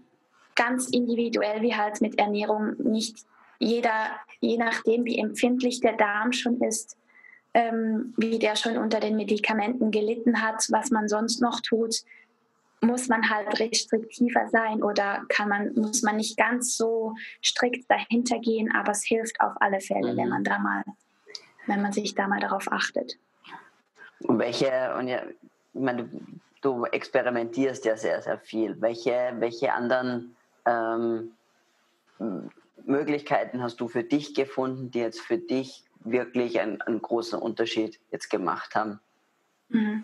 [0.55, 3.25] ganz individuell, wie halt mit Ernährung nicht
[3.59, 6.97] jeder, je nachdem, wie empfindlich der Darm schon ist,
[7.53, 11.97] ähm, wie der schon unter den Medikamenten gelitten hat, was man sonst noch tut,
[12.81, 17.13] muss man halt restriktiver sein oder kann man, muss man nicht ganz so
[17.43, 20.17] strikt dahinter gehen, aber es hilft auf alle Fälle, mhm.
[20.17, 20.83] wenn man da mal,
[21.67, 23.19] wenn man sich da mal darauf achtet.
[24.21, 25.21] Und welche, und ja,
[25.73, 26.09] ich meine,
[26.61, 28.79] du, experimentierst ja sehr, sehr viel.
[28.81, 31.31] Welche, welche anderen ähm,
[32.85, 37.99] Möglichkeiten hast du für dich gefunden, die jetzt für dich wirklich einen, einen großen Unterschied
[38.11, 38.99] jetzt gemacht haben?
[39.69, 40.03] Mhm.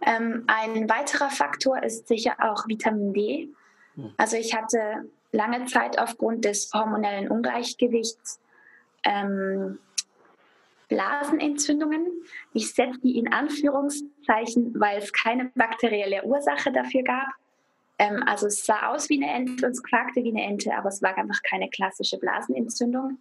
[0.00, 3.48] Ähm, ein weiterer Faktor ist sicher auch Vitamin D.
[3.96, 4.12] Hm.
[4.16, 8.40] Also ich hatte lange Zeit aufgrund des hormonellen Ungleichgewichts
[9.04, 9.78] ähm,
[10.88, 12.06] Blasenentzündungen.
[12.54, 17.28] Ich setze die in Anführungszeichen, weil es keine bakterielle Ursache dafür gab.
[17.98, 20.88] Ähm, also es sah aus wie eine Ente und es quakte wie eine Ente, aber
[20.88, 23.18] es war einfach keine klassische Blasenentzündung.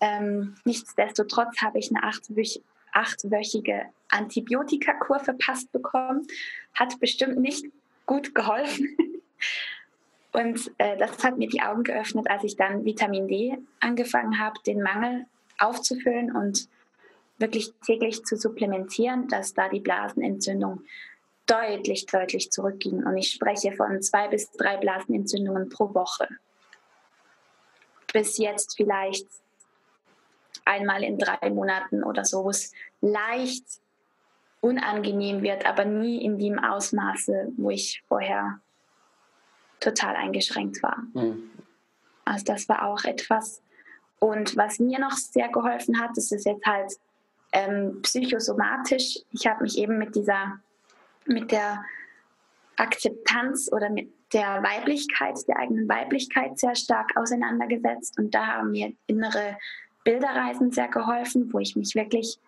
[0.00, 6.26] Ähm, nichtsdestotrotz habe ich eine achtwöchige achtwöchige Antibiotikakur verpasst bekommen.
[6.74, 7.66] Hat bestimmt nicht
[8.06, 8.96] gut geholfen.
[10.32, 14.60] Und äh, das hat mir die Augen geöffnet, als ich dann Vitamin D angefangen habe,
[14.66, 15.26] den Mangel
[15.58, 16.68] aufzufüllen und
[17.38, 20.82] wirklich täglich zu supplementieren, dass da die Blasenentzündung
[21.46, 23.04] deutlich, deutlich zurückging.
[23.04, 26.28] Und ich spreche von zwei bis drei Blasenentzündungen pro Woche.
[28.12, 29.26] Bis jetzt vielleicht
[30.64, 33.64] einmal in drei Monaten oder so, wo es leicht
[34.60, 38.60] unangenehm wird, aber nie in dem Ausmaße, wo ich vorher
[39.80, 40.98] total eingeschränkt war.
[41.14, 41.50] Mhm.
[42.24, 43.62] Also das war auch etwas.
[44.18, 46.92] Und was mir noch sehr geholfen hat, das ist jetzt halt
[47.52, 49.18] ähm, psychosomatisch.
[49.32, 50.58] Ich habe mich eben mit dieser,
[51.26, 51.84] mit der
[52.76, 58.18] Akzeptanz oder mit der Weiblichkeit, der eigenen Weiblichkeit sehr stark auseinandergesetzt.
[58.18, 59.56] Und da haben mir innere
[60.04, 62.38] Bilderreisen sehr geholfen, wo ich mich wirklich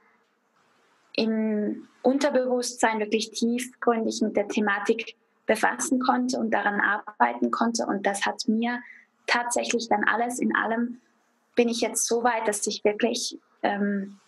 [1.15, 7.87] im Unterbewusstsein wirklich tiefgründig mit der Thematik befassen konnte und daran arbeiten konnte.
[7.87, 8.81] Und das hat mir
[9.27, 11.01] tatsächlich dann alles in allem,
[11.57, 14.19] bin ich jetzt so weit, dass ich wirklich ähm,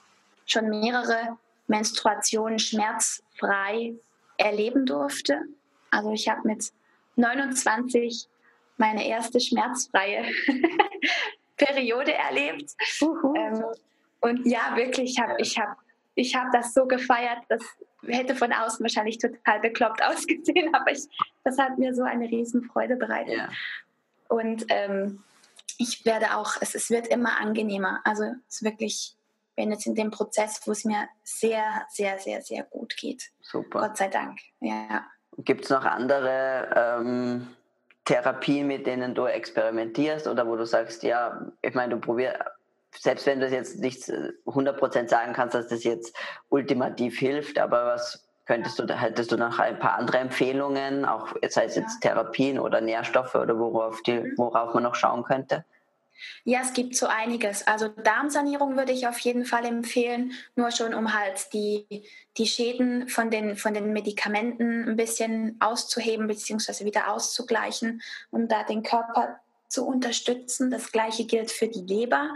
[0.53, 3.95] schon mehrere Menstruationen schmerzfrei
[4.37, 5.41] erleben durfte.
[5.91, 6.73] Also ich habe mit
[7.17, 8.29] 29
[8.77, 10.25] meine erste schmerzfreie
[11.57, 12.73] Periode erlebt.
[13.01, 13.65] Ähm,
[14.21, 15.77] und ja, wirklich, ich habe ich hab,
[16.15, 17.63] ich hab das so gefeiert, das
[18.07, 21.05] hätte von außen wahrscheinlich total bekloppt ausgesehen, aber ich,
[21.45, 23.37] das hat mir so eine Riesenfreude bereitet.
[23.37, 23.49] Ja.
[24.29, 25.23] Und ähm,
[25.79, 28.01] ich werde auch, es, es wird immer angenehmer.
[28.05, 29.17] Also es ist wirklich,
[29.57, 33.31] bin jetzt in dem Prozess, wo es mir sehr, sehr, sehr, sehr gut geht.
[33.41, 33.81] Super.
[33.81, 34.39] Gott sei Dank.
[34.61, 35.05] Ja.
[35.39, 37.49] Gibt es noch andere ähm,
[38.05, 42.39] Therapien, mit denen du experimentierst oder wo du sagst, ja, ich meine, du probierst,
[42.99, 46.17] selbst wenn du jetzt nicht 100% sagen kannst, dass das jetzt
[46.51, 51.65] ultimativ hilft, aber was könntest du, hättest du noch ein paar andere Empfehlungen, auch sei
[51.65, 52.01] es jetzt.
[52.01, 54.35] Therapien oder Nährstoffe oder worauf, die, mhm.
[54.37, 55.65] worauf man noch schauen könnte?
[56.45, 57.67] Ja, es gibt so einiges.
[57.67, 61.87] Also Darmsanierung würde ich auf jeden Fall empfehlen, nur schon um halt die,
[62.37, 66.85] die Schäden von den, von den Medikamenten ein bisschen auszuheben bzw.
[66.85, 69.41] wieder auszugleichen, um da den Körper
[69.73, 70.71] zu unterstützen.
[70.71, 72.29] Das gleiche gilt für die Leber,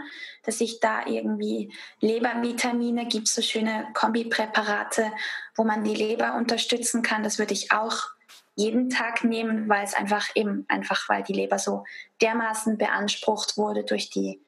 [0.43, 1.71] dass ich da irgendwie
[2.01, 5.11] Lebervitamine gibt, so schöne Kombipräparate,
[5.55, 7.23] wo man die Leber unterstützen kann.
[7.23, 8.16] Das würde ich auch
[8.57, 11.85] jeden Tag nehmen, weil es einfach eben einfach, weil die Leber so
[12.21, 14.41] dermaßen beansprucht wurde durch die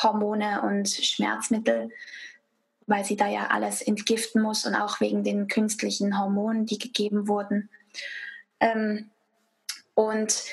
[0.00, 1.90] Hormone und Schmerzmittel,
[2.86, 7.26] weil sie da ja alles entgiften muss und auch wegen den künstlichen Hormonen, die gegeben
[7.26, 7.68] wurden.
[8.60, 9.10] Ähm,
[9.94, 10.44] und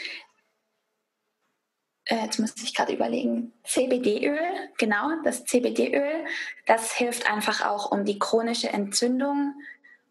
[2.05, 4.39] äh, jetzt muss ich gerade überlegen, CBD-Öl,
[4.79, 6.25] genau, das CBD-Öl,
[6.65, 9.53] das hilft einfach auch, um die chronische Entzündung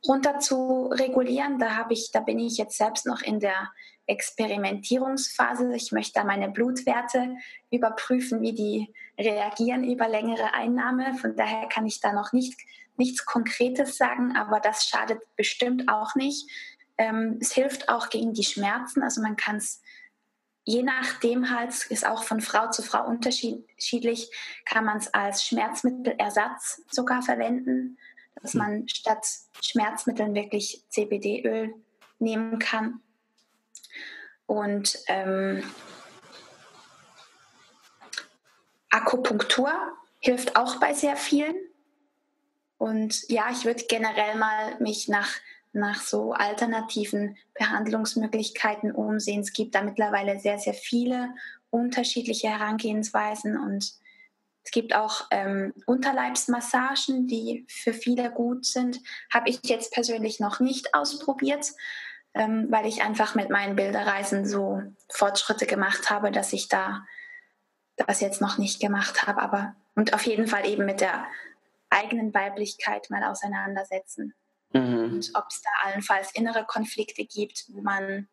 [0.07, 1.59] runter zu regulieren.
[1.59, 3.71] Da habe ich, da bin ich jetzt selbst noch in der
[4.07, 5.75] Experimentierungsphase.
[5.75, 7.37] Ich möchte da meine Blutwerte
[7.71, 11.15] überprüfen, wie die reagieren über längere Einnahme.
[11.15, 12.61] Von daher kann ich da noch nicht,
[12.97, 16.51] nichts Konkretes sagen, aber das schadet bestimmt auch nicht.
[16.99, 19.03] Ähm, es hilft auch gegen die Schmerzen.
[19.03, 19.83] Also man kann es
[20.65, 24.31] je nachdem halt, ist auch von Frau zu Frau unterschiedlich,
[24.65, 27.99] kann man es als Schmerzmittelersatz sogar verwenden
[28.41, 29.27] dass man statt
[29.61, 31.75] Schmerzmitteln wirklich CBD-Öl
[32.19, 33.01] nehmen kann.
[34.47, 35.63] Und ähm,
[38.91, 39.73] Akupunktur
[40.21, 41.55] hilft auch bei sehr vielen.
[42.79, 45.31] Und ja, ich würde generell mal mich nach,
[45.73, 49.41] nach so alternativen Behandlungsmöglichkeiten umsehen.
[49.41, 51.35] Es gibt da mittlerweile sehr, sehr viele
[51.71, 53.95] unterschiedliche Herangehensweisen und
[54.65, 59.01] es gibt auch ähm, Unterleibsmassagen, die für viele gut sind.
[59.33, 61.73] Habe ich jetzt persönlich noch nicht ausprobiert,
[62.35, 67.05] ähm, weil ich einfach mit meinen Bilderreisen so Fortschritte gemacht habe, dass ich da
[67.97, 69.43] das jetzt noch nicht gemacht habe.
[69.43, 71.27] Aber und auf jeden Fall eben mit der
[71.91, 74.35] eigenen Weiblichkeit mal auseinandersetzen.
[74.73, 75.05] Mhm.
[75.05, 78.29] Und ob es da allenfalls innere Konflikte gibt, wo man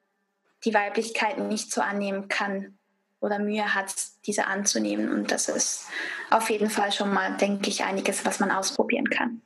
[0.64, 2.79] die Weiblichkeit nicht so annehmen kann,
[3.22, 3.94] oder Mühe hat,
[4.26, 5.10] diese anzunehmen.
[5.12, 5.88] Und das ist
[6.30, 9.42] auf jeden Fall schon mal, denke ich, einiges, was man ausprobieren kann.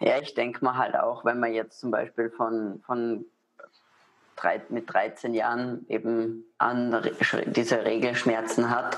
[0.00, 3.24] Ja, ich denke mal halt auch, wenn man jetzt zum Beispiel von, von
[4.36, 7.02] drei, mit 13 Jahren eben an
[7.46, 8.96] diese Regelschmerzen hat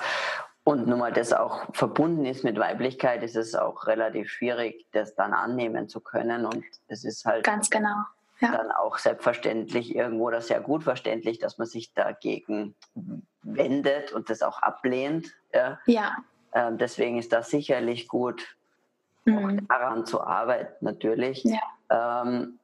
[0.64, 5.14] und nun mal das auch verbunden ist mit Weiblichkeit, ist es auch relativ schwierig, das
[5.14, 6.44] dann annehmen zu können.
[6.44, 7.44] Und es ist halt.
[7.44, 7.96] Ganz genau
[8.40, 8.52] ja.
[8.52, 12.74] dann auch selbstverständlich irgendwo oder sehr gut verständlich, dass man sich dagegen
[13.42, 15.34] wendet und das auch ablehnt.
[15.52, 15.78] Ja.
[15.86, 16.16] ja.
[16.52, 18.56] Ähm, deswegen ist das sicherlich gut,
[19.24, 19.38] mhm.
[19.38, 21.44] auch daran zu arbeiten, natürlich.
[21.44, 22.22] Ja.
[22.24, 22.58] Ähm,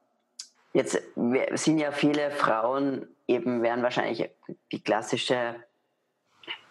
[0.73, 4.29] jetzt sind ja viele Frauen eben, werden wahrscheinlich
[4.71, 5.55] die klassische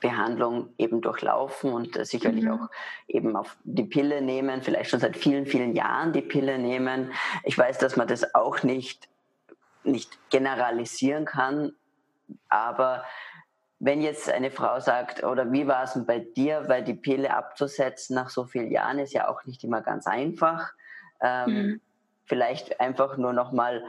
[0.01, 2.53] Behandlung eben durchlaufen und sicherlich mhm.
[2.53, 2.69] auch
[3.09, 7.13] eben auf die Pille nehmen, vielleicht schon seit vielen, vielen Jahren die Pille nehmen.
[7.45, 9.09] Ich weiß, dass man das auch nicht,
[9.85, 11.73] nicht generalisieren kann,
[12.49, 13.05] aber
[13.79, 17.35] wenn jetzt eine Frau sagt, oder wie war es denn bei dir, weil die Pille
[17.35, 20.73] abzusetzen nach so vielen Jahren ist ja auch nicht immer ganz einfach.
[21.21, 21.81] Ähm, mhm.
[22.25, 23.85] Vielleicht einfach nur nochmal,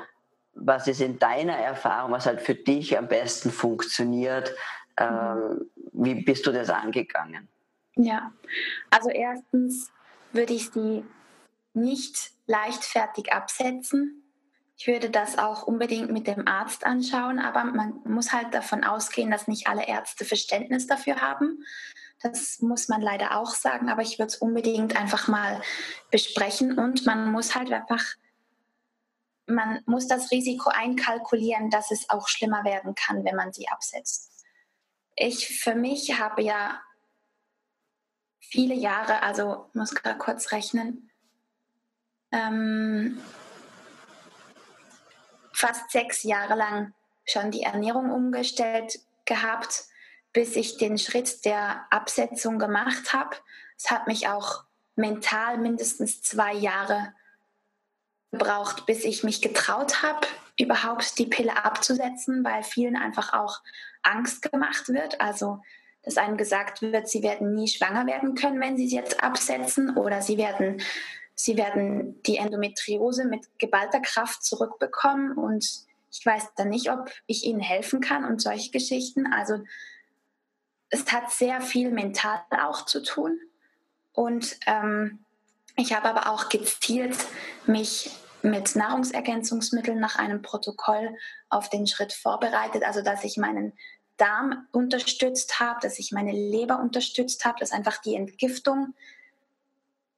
[0.54, 4.54] was ist in deiner Erfahrung, was halt für dich am besten funktioniert,
[4.97, 7.47] ähm, wie bist du das angegangen?
[7.95, 8.31] Ja,
[8.89, 9.91] also erstens
[10.31, 11.03] würde ich sie
[11.73, 14.23] nicht leichtfertig absetzen.
[14.77, 19.31] Ich würde das auch unbedingt mit dem Arzt anschauen, aber man muss halt davon ausgehen,
[19.31, 21.63] dass nicht alle Ärzte Verständnis dafür haben.
[22.21, 25.62] Das muss man leider auch sagen, aber ich würde es unbedingt einfach mal
[26.12, 28.03] besprechen und man muss halt einfach,
[29.47, 34.37] man muss das Risiko einkalkulieren, dass es auch schlimmer werden kann, wenn man sie absetzt
[35.17, 36.82] ich für mich habe ja
[38.39, 41.10] viele Jahre, also muss gerade kurz rechnen,
[42.31, 43.19] ähm,
[45.52, 46.94] fast sechs Jahre lang
[47.25, 49.85] schon die Ernährung umgestellt gehabt,
[50.33, 53.35] bis ich den Schritt der Absetzung gemacht habe.
[53.75, 54.65] Es hat mich auch
[54.96, 57.13] mental mindestens zwei Jahre
[58.31, 60.27] gebraucht, bis ich mich getraut habe,
[60.60, 63.62] überhaupt die Pille abzusetzen, weil vielen einfach auch
[64.08, 65.19] Angst gemacht wird.
[65.21, 65.60] Also,
[66.03, 69.97] dass einem gesagt wird, sie werden nie schwanger werden können, wenn sie sie jetzt absetzen
[69.97, 70.81] oder sie werden,
[71.35, 77.43] sie werden die Endometriose mit geballter Kraft zurückbekommen und ich weiß dann nicht, ob ich
[77.43, 79.27] ihnen helfen kann und solche Geschichten.
[79.27, 79.60] Also,
[80.89, 83.39] es hat sehr viel mental auch zu tun.
[84.13, 85.19] Und ähm,
[85.75, 87.15] ich habe aber auch gezielt
[87.65, 88.10] mich
[88.41, 91.15] mit Nahrungsergänzungsmitteln nach einem Protokoll
[91.49, 93.73] auf den Schritt vorbereitet, also dass ich meinen
[94.17, 98.93] Darm unterstützt habe, dass ich meine Leber unterstützt habe, dass einfach die Entgiftung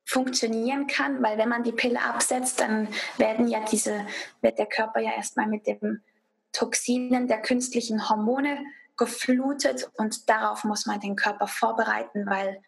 [0.06, 2.88] funktionieren kann, weil wenn man die Pille absetzt, dann
[3.18, 4.08] werden ja diese,
[4.42, 6.02] wird der Körper ja erstmal mit den
[6.52, 8.58] Toxinen der künstlichen Hormone
[8.98, 12.62] geflutet und darauf muss man den Körper vorbereiten, weil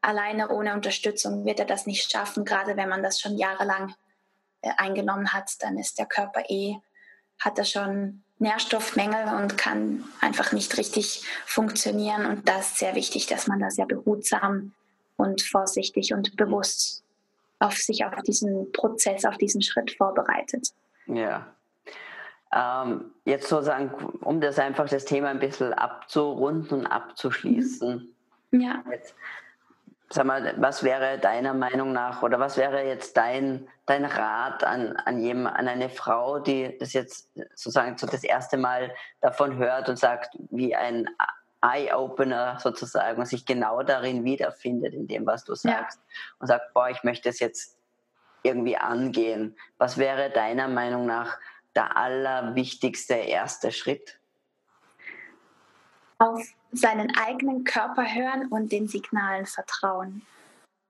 [0.00, 3.94] alleine ohne Unterstützung wird er das nicht schaffen, gerade wenn man das schon jahrelang
[4.60, 6.76] äh, eingenommen hat, dann ist der Körper eh,
[7.38, 12.26] hat er schon Nährstoffmängel und kann einfach nicht richtig funktionieren.
[12.26, 14.72] Und das ist sehr wichtig, dass man da sehr behutsam
[15.16, 17.02] und vorsichtig und bewusst
[17.58, 20.68] auf sich auf diesen Prozess, auf diesen Schritt vorbereitet.
[21.06, 21.46] Ja.
[22.52, 28.14] Ähm, jetzt sozusagen, um das einfach das Thema ein bisschen abzurunden und abzuschließen.
[28.52, 28.82] Ja.
[28.90, 29.14] Jetzt,
[30.10, 34.96] sag mal, was wäre deiner Meinung nach oder was wäre jetzt dein, dein Rat an,
[34.96, 39.88] an, jemand, an eine Frau, die das jetzt sozusagen so das erste Mal davon hört
[39.88, 41.08] und sagt, wie ein
[41.60, 46.14] Eye-Opener sozusagen und sich genau darin wiederfindet, in dem, was du sagst ja.
[46.38, 47.76] und sagt, boah, ich möchte es jetzt
[48.42, 49.56] irgendwie angehen.
[49.76, 51.38] Was wäre deiner Meinung nach
[51.74, 54.17] der allerwichtigste erste Schritt?
[56.18, 56.42] Auf
[56.72, 60.26] seinen eigenen Körper hören und den Signalen vertrauen.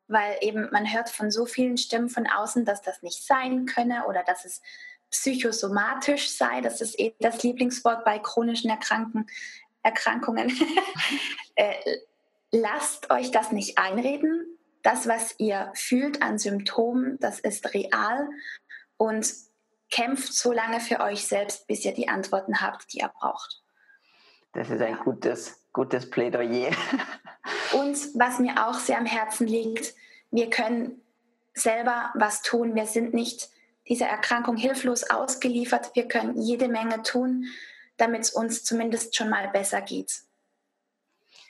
[0.09, 4.07] Weil eben man hört von so vielen Stimmen von außen, dass das nicht sein könne
[4.07, 4.63] oder dass es
[5.11, 6.61] psychosomatisch sei.
[6.61, 9.27] Das ist eh das Lieblingswort bei chronischen Erkranken,
[9.83, 10.51] Erkrankungen.
[11.55, 11.75] äh,
[12.51, 14.47] lasst euch das nicht einreden.
[14.83, 18.29] Das, was ihr fühlt an Symptomen, das ist real
[18.97, 19.33] und
[19.91, 23.63] kämpft so lange für euch selbst, bis ihr die Antworten habt, die ihr braucht.
[24.53, 26.71] Das ist ein gutes, gutes Plädoyer.
[27.73, 29.95] Und was mir auch sehr am Herzen liegt,
[30.31, 31.01] wir können
[31.55, 32.75] selber was tun.
[32.75, 33.51] Wir sind nicht
[33.89, 35.95] dieser Erkrankung hilflos ausgeliefert.
[35.95, 37.47] Wir können jede Menge tun,
[37.97, 40.13] damit es uns zumindest schon mal besser geht.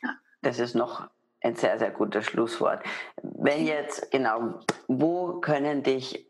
[0.02, 0.14] Ja.
[0.42, 1.08] Das ist noch
[1.40, 2.82] ein sehr, sehr gutes Schlusswort.
[3.22, 6.26] Wenn jetzt, genau, wo können dich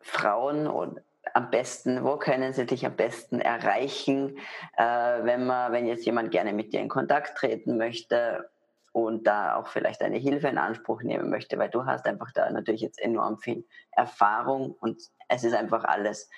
[0.00, 1.00] Frauen und
[1.34, 4.38] am besten, wo können sie dich am besten erreichen,
[4.76, 8.50] äh, wenn man, wenn jetzt jemand gerne mit dir in Kontakt treten möchte
[8.92, 12.50] und da auch vielleicht eine Hilfe in Anspruch nehmen möchte, weil du hast einfach da
[12.50, 16.28] natürlich jetzt enorm viel Erfahrung und es ist einfach alles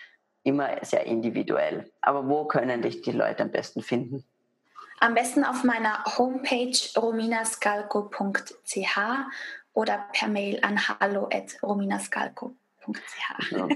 [0.42, 1.90] immer sehr individuell.
[2.00, 4.24] Aber wo können dich die Leute am besten finden?
[5.00, 8.98] Am besten auf meiner Homepage rominascalco.ch
[9.72, 12.54] oder per Mail an hallo@rominascalco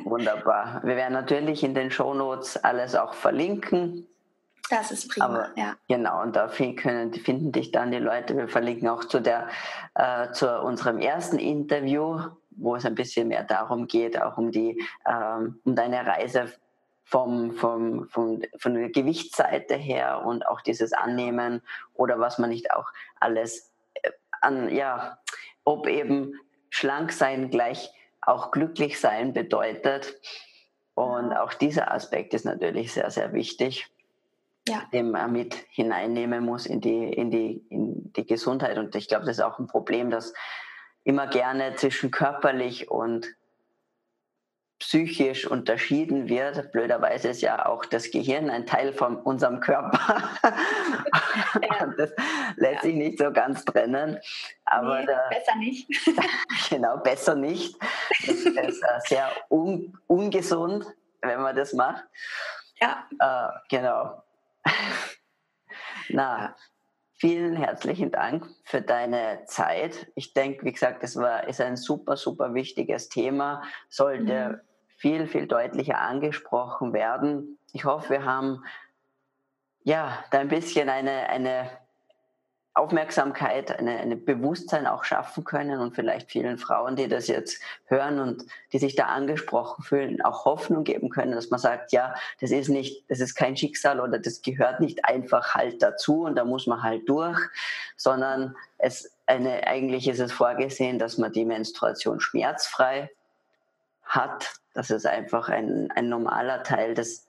[0.05, 0.81] wunderbar.
[0.85, 4.07] Wir werden natürlich in den Shownotes alles auch verlinken.
[4.71, 5.77] Das ist prima, Aber, ja.
[5.89, 8.37] Genau, und da können, finden dich dann die Leute.
[8.37, 9.49] Wir verlinken auch zu, der,
[9.95, 14.83] äh, zu unserem ersten Interview, wo es ein bisschen mehr darum geht, auch um, die,
[15.07, 16.53] ähm, um deine Reise
[17.05, 21.61] vom, vom, vom, von der Gewichtsseite her und auch dieses Annehmen
[21.93, 22.89] oder was man nicht auch
[23.21, 25.19] alles äh, an, ja,
[25.65, 26.41] ob eben
[26.71, 27.93] schlank sein gleich
[28.27, 30.15] auch glücklich sein bedeutet.
[30.95, 33.89] Und auch dieser Aspekt ist natürlich sehr, sehr wichtig,
[34.69, 34.83] ja.
[34.93, 38.79] den man mit hineinnehmen muss in die, in, die, in die Gesundheit.
[38.79, 40.33] Und ich glaube, das ist auch ein Problem, dass
[41.03, 43.27] immer gerne zwischen körperlich und
[44.85, 46.71] psychisch unterschieden wird.
[46.73, 50.31] Blöderweise ist ja auch das Gehirn ein Teil von unserem Körper.
[51.97, 52.11] Das
[52.57, 52.81] lässt ja.
[52.83, 54.19] sich nicht so ganz trennen.
[54.65, 55.89] Aber nee, da, besser nicht.
[56.71, 57.77] genau, besser nicht.
[58.27, 60.87] Das ist äh, sehr un, ungesund,
[61.23, 62.05] wenn man das macht.
[62.81, 63.07] Ja.
[63.19, 64.23] Äh, genau.
[66.09, 66.57] Na,
[67.15, 70.09] vielen herzlichen Dank für deine Zeit.
[70.15, 73.63] Ich denke, wie gesagt, es war, ist ein super, super wichtiges Thema.
[73.89, 74.61] Sollte mhm
[74.97, 77.59] viel, viel deutlicher angesprochen werden.
[77.73, 78.65] Ich hoffe, wir haben
[79.83, 81.71] ja da ein bisschen eine, eine
[82.77, 88.19] Aufmerksamkeit, eine, eine Bewusstsein auch schaffen können und vielleicht vielen Frauen, die das jetzt hören
[88.19, 92.51] und die sich da angesprochen fühlen, auch Hoffnung geben können, dass man sagt, ja, das
[92.51, 96.45] ist nicht, das ist kein Schicksal oder das gehört nicht einfach halt dazu und da
[96.45, 97.39] muss man halt durch,
[97.97, 103.09] sondern es eine, eigentlich ist es vorgesehen, dass man die Menstruation schmerzfrei
[104.05, 107.27] hat dass es einfach ein, ein normaler Teil des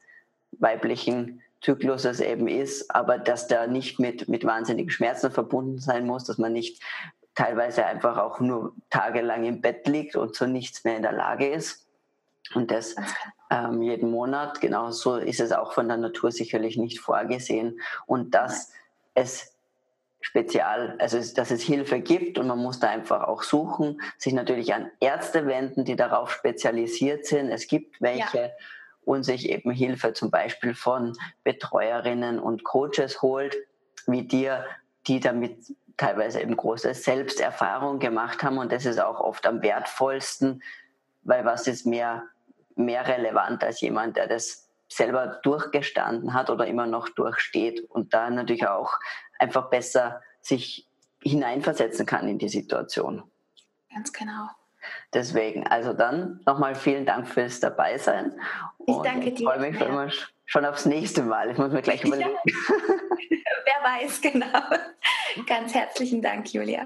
[0.57, 6.26] weiblichen Zykluses eben ist, aber dass der nicht mit, mit wahnsinnigen Schmerzen verbunden sein muss,
[6.26, 6.82] dass man nicht
[7.34, 11.47] teilweise einfach auch nur tagelang im Bett liegt und zu nichts mehr in der Lage
[11.47, 11.88] ist.
[12.53, 12.95] Und das
[13.49, 17.80] ähm, jeden Monat, genau so ist es auch von der Natur sicherlich nicht vorgesehen.
[18.05, 18.71] Und dass
[19.15, 19.54] es
[20.26, 24.73] spezial, also dass es Hilfe gibt und man muss da einfach auch suchen, sich natürlich
[24.73, 27.51] an Ärzte wenden, die darauf spezialisiert sind.
[27.51, 28.38] Es gibt welche.
[28.38, 28.49] Ja.
[29.07, 31.13] Und sich eben Hilfe zum Beispiel von
[31.43, 33.55] Betreuerinnen und Coaches holt,
[34.07, 34.65] wie dir,
[35.05, 35.57] die damit
[35.95, 38.57] teilweise eben große Selbsterfahrung gemacht haben.
[38.57, 40.63] Und das ist auch oft am wertvollsten,
[41.21, 42.23] weil was ist mehr,
[42.76, 48.32] mehr relevant als jemand, der das selber durchgestanden hat oder immer noch durchsteht und da
[48.32, 48.93] natürlich auch
[49.39, 50.88] einfach besser sich
[51.23, 53.23] hineinversetzen kann in die Situation.
[53.93, 54.47] Ganz genau.
[55.13, 58.39] Deswegen, also dann nochmal vielen Dank fürs Dabeisein.
[58.86, 59.39] Ich danke dir.
[59.39, 60.11] Ich freue mich schon,
[60.45, 61.49] schon aufs nächste Mal.
[61.49, 62.29] Ich muss mir gleich überlegen.
[62.45, 64.61] Wer weiß, genau.
[65.47, 66.86] Ganz herzlichen Dank, Julia.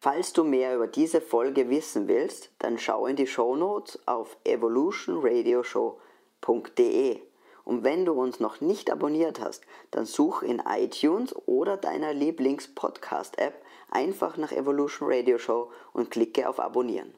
[0.00, 7.22] Falls du mehr über diese Folge wissen willst, dann schau in die Shownotes auf evolutionradioshow.de.
[7.64, 13.54] Und wenn du uns noch nicht abonniert hast, dann such in iTunes oder deiner Lieblings-Podcast-App
[13.90, 17.14] einfach nach Evolution Radio Show und klicke auf Abonnieren.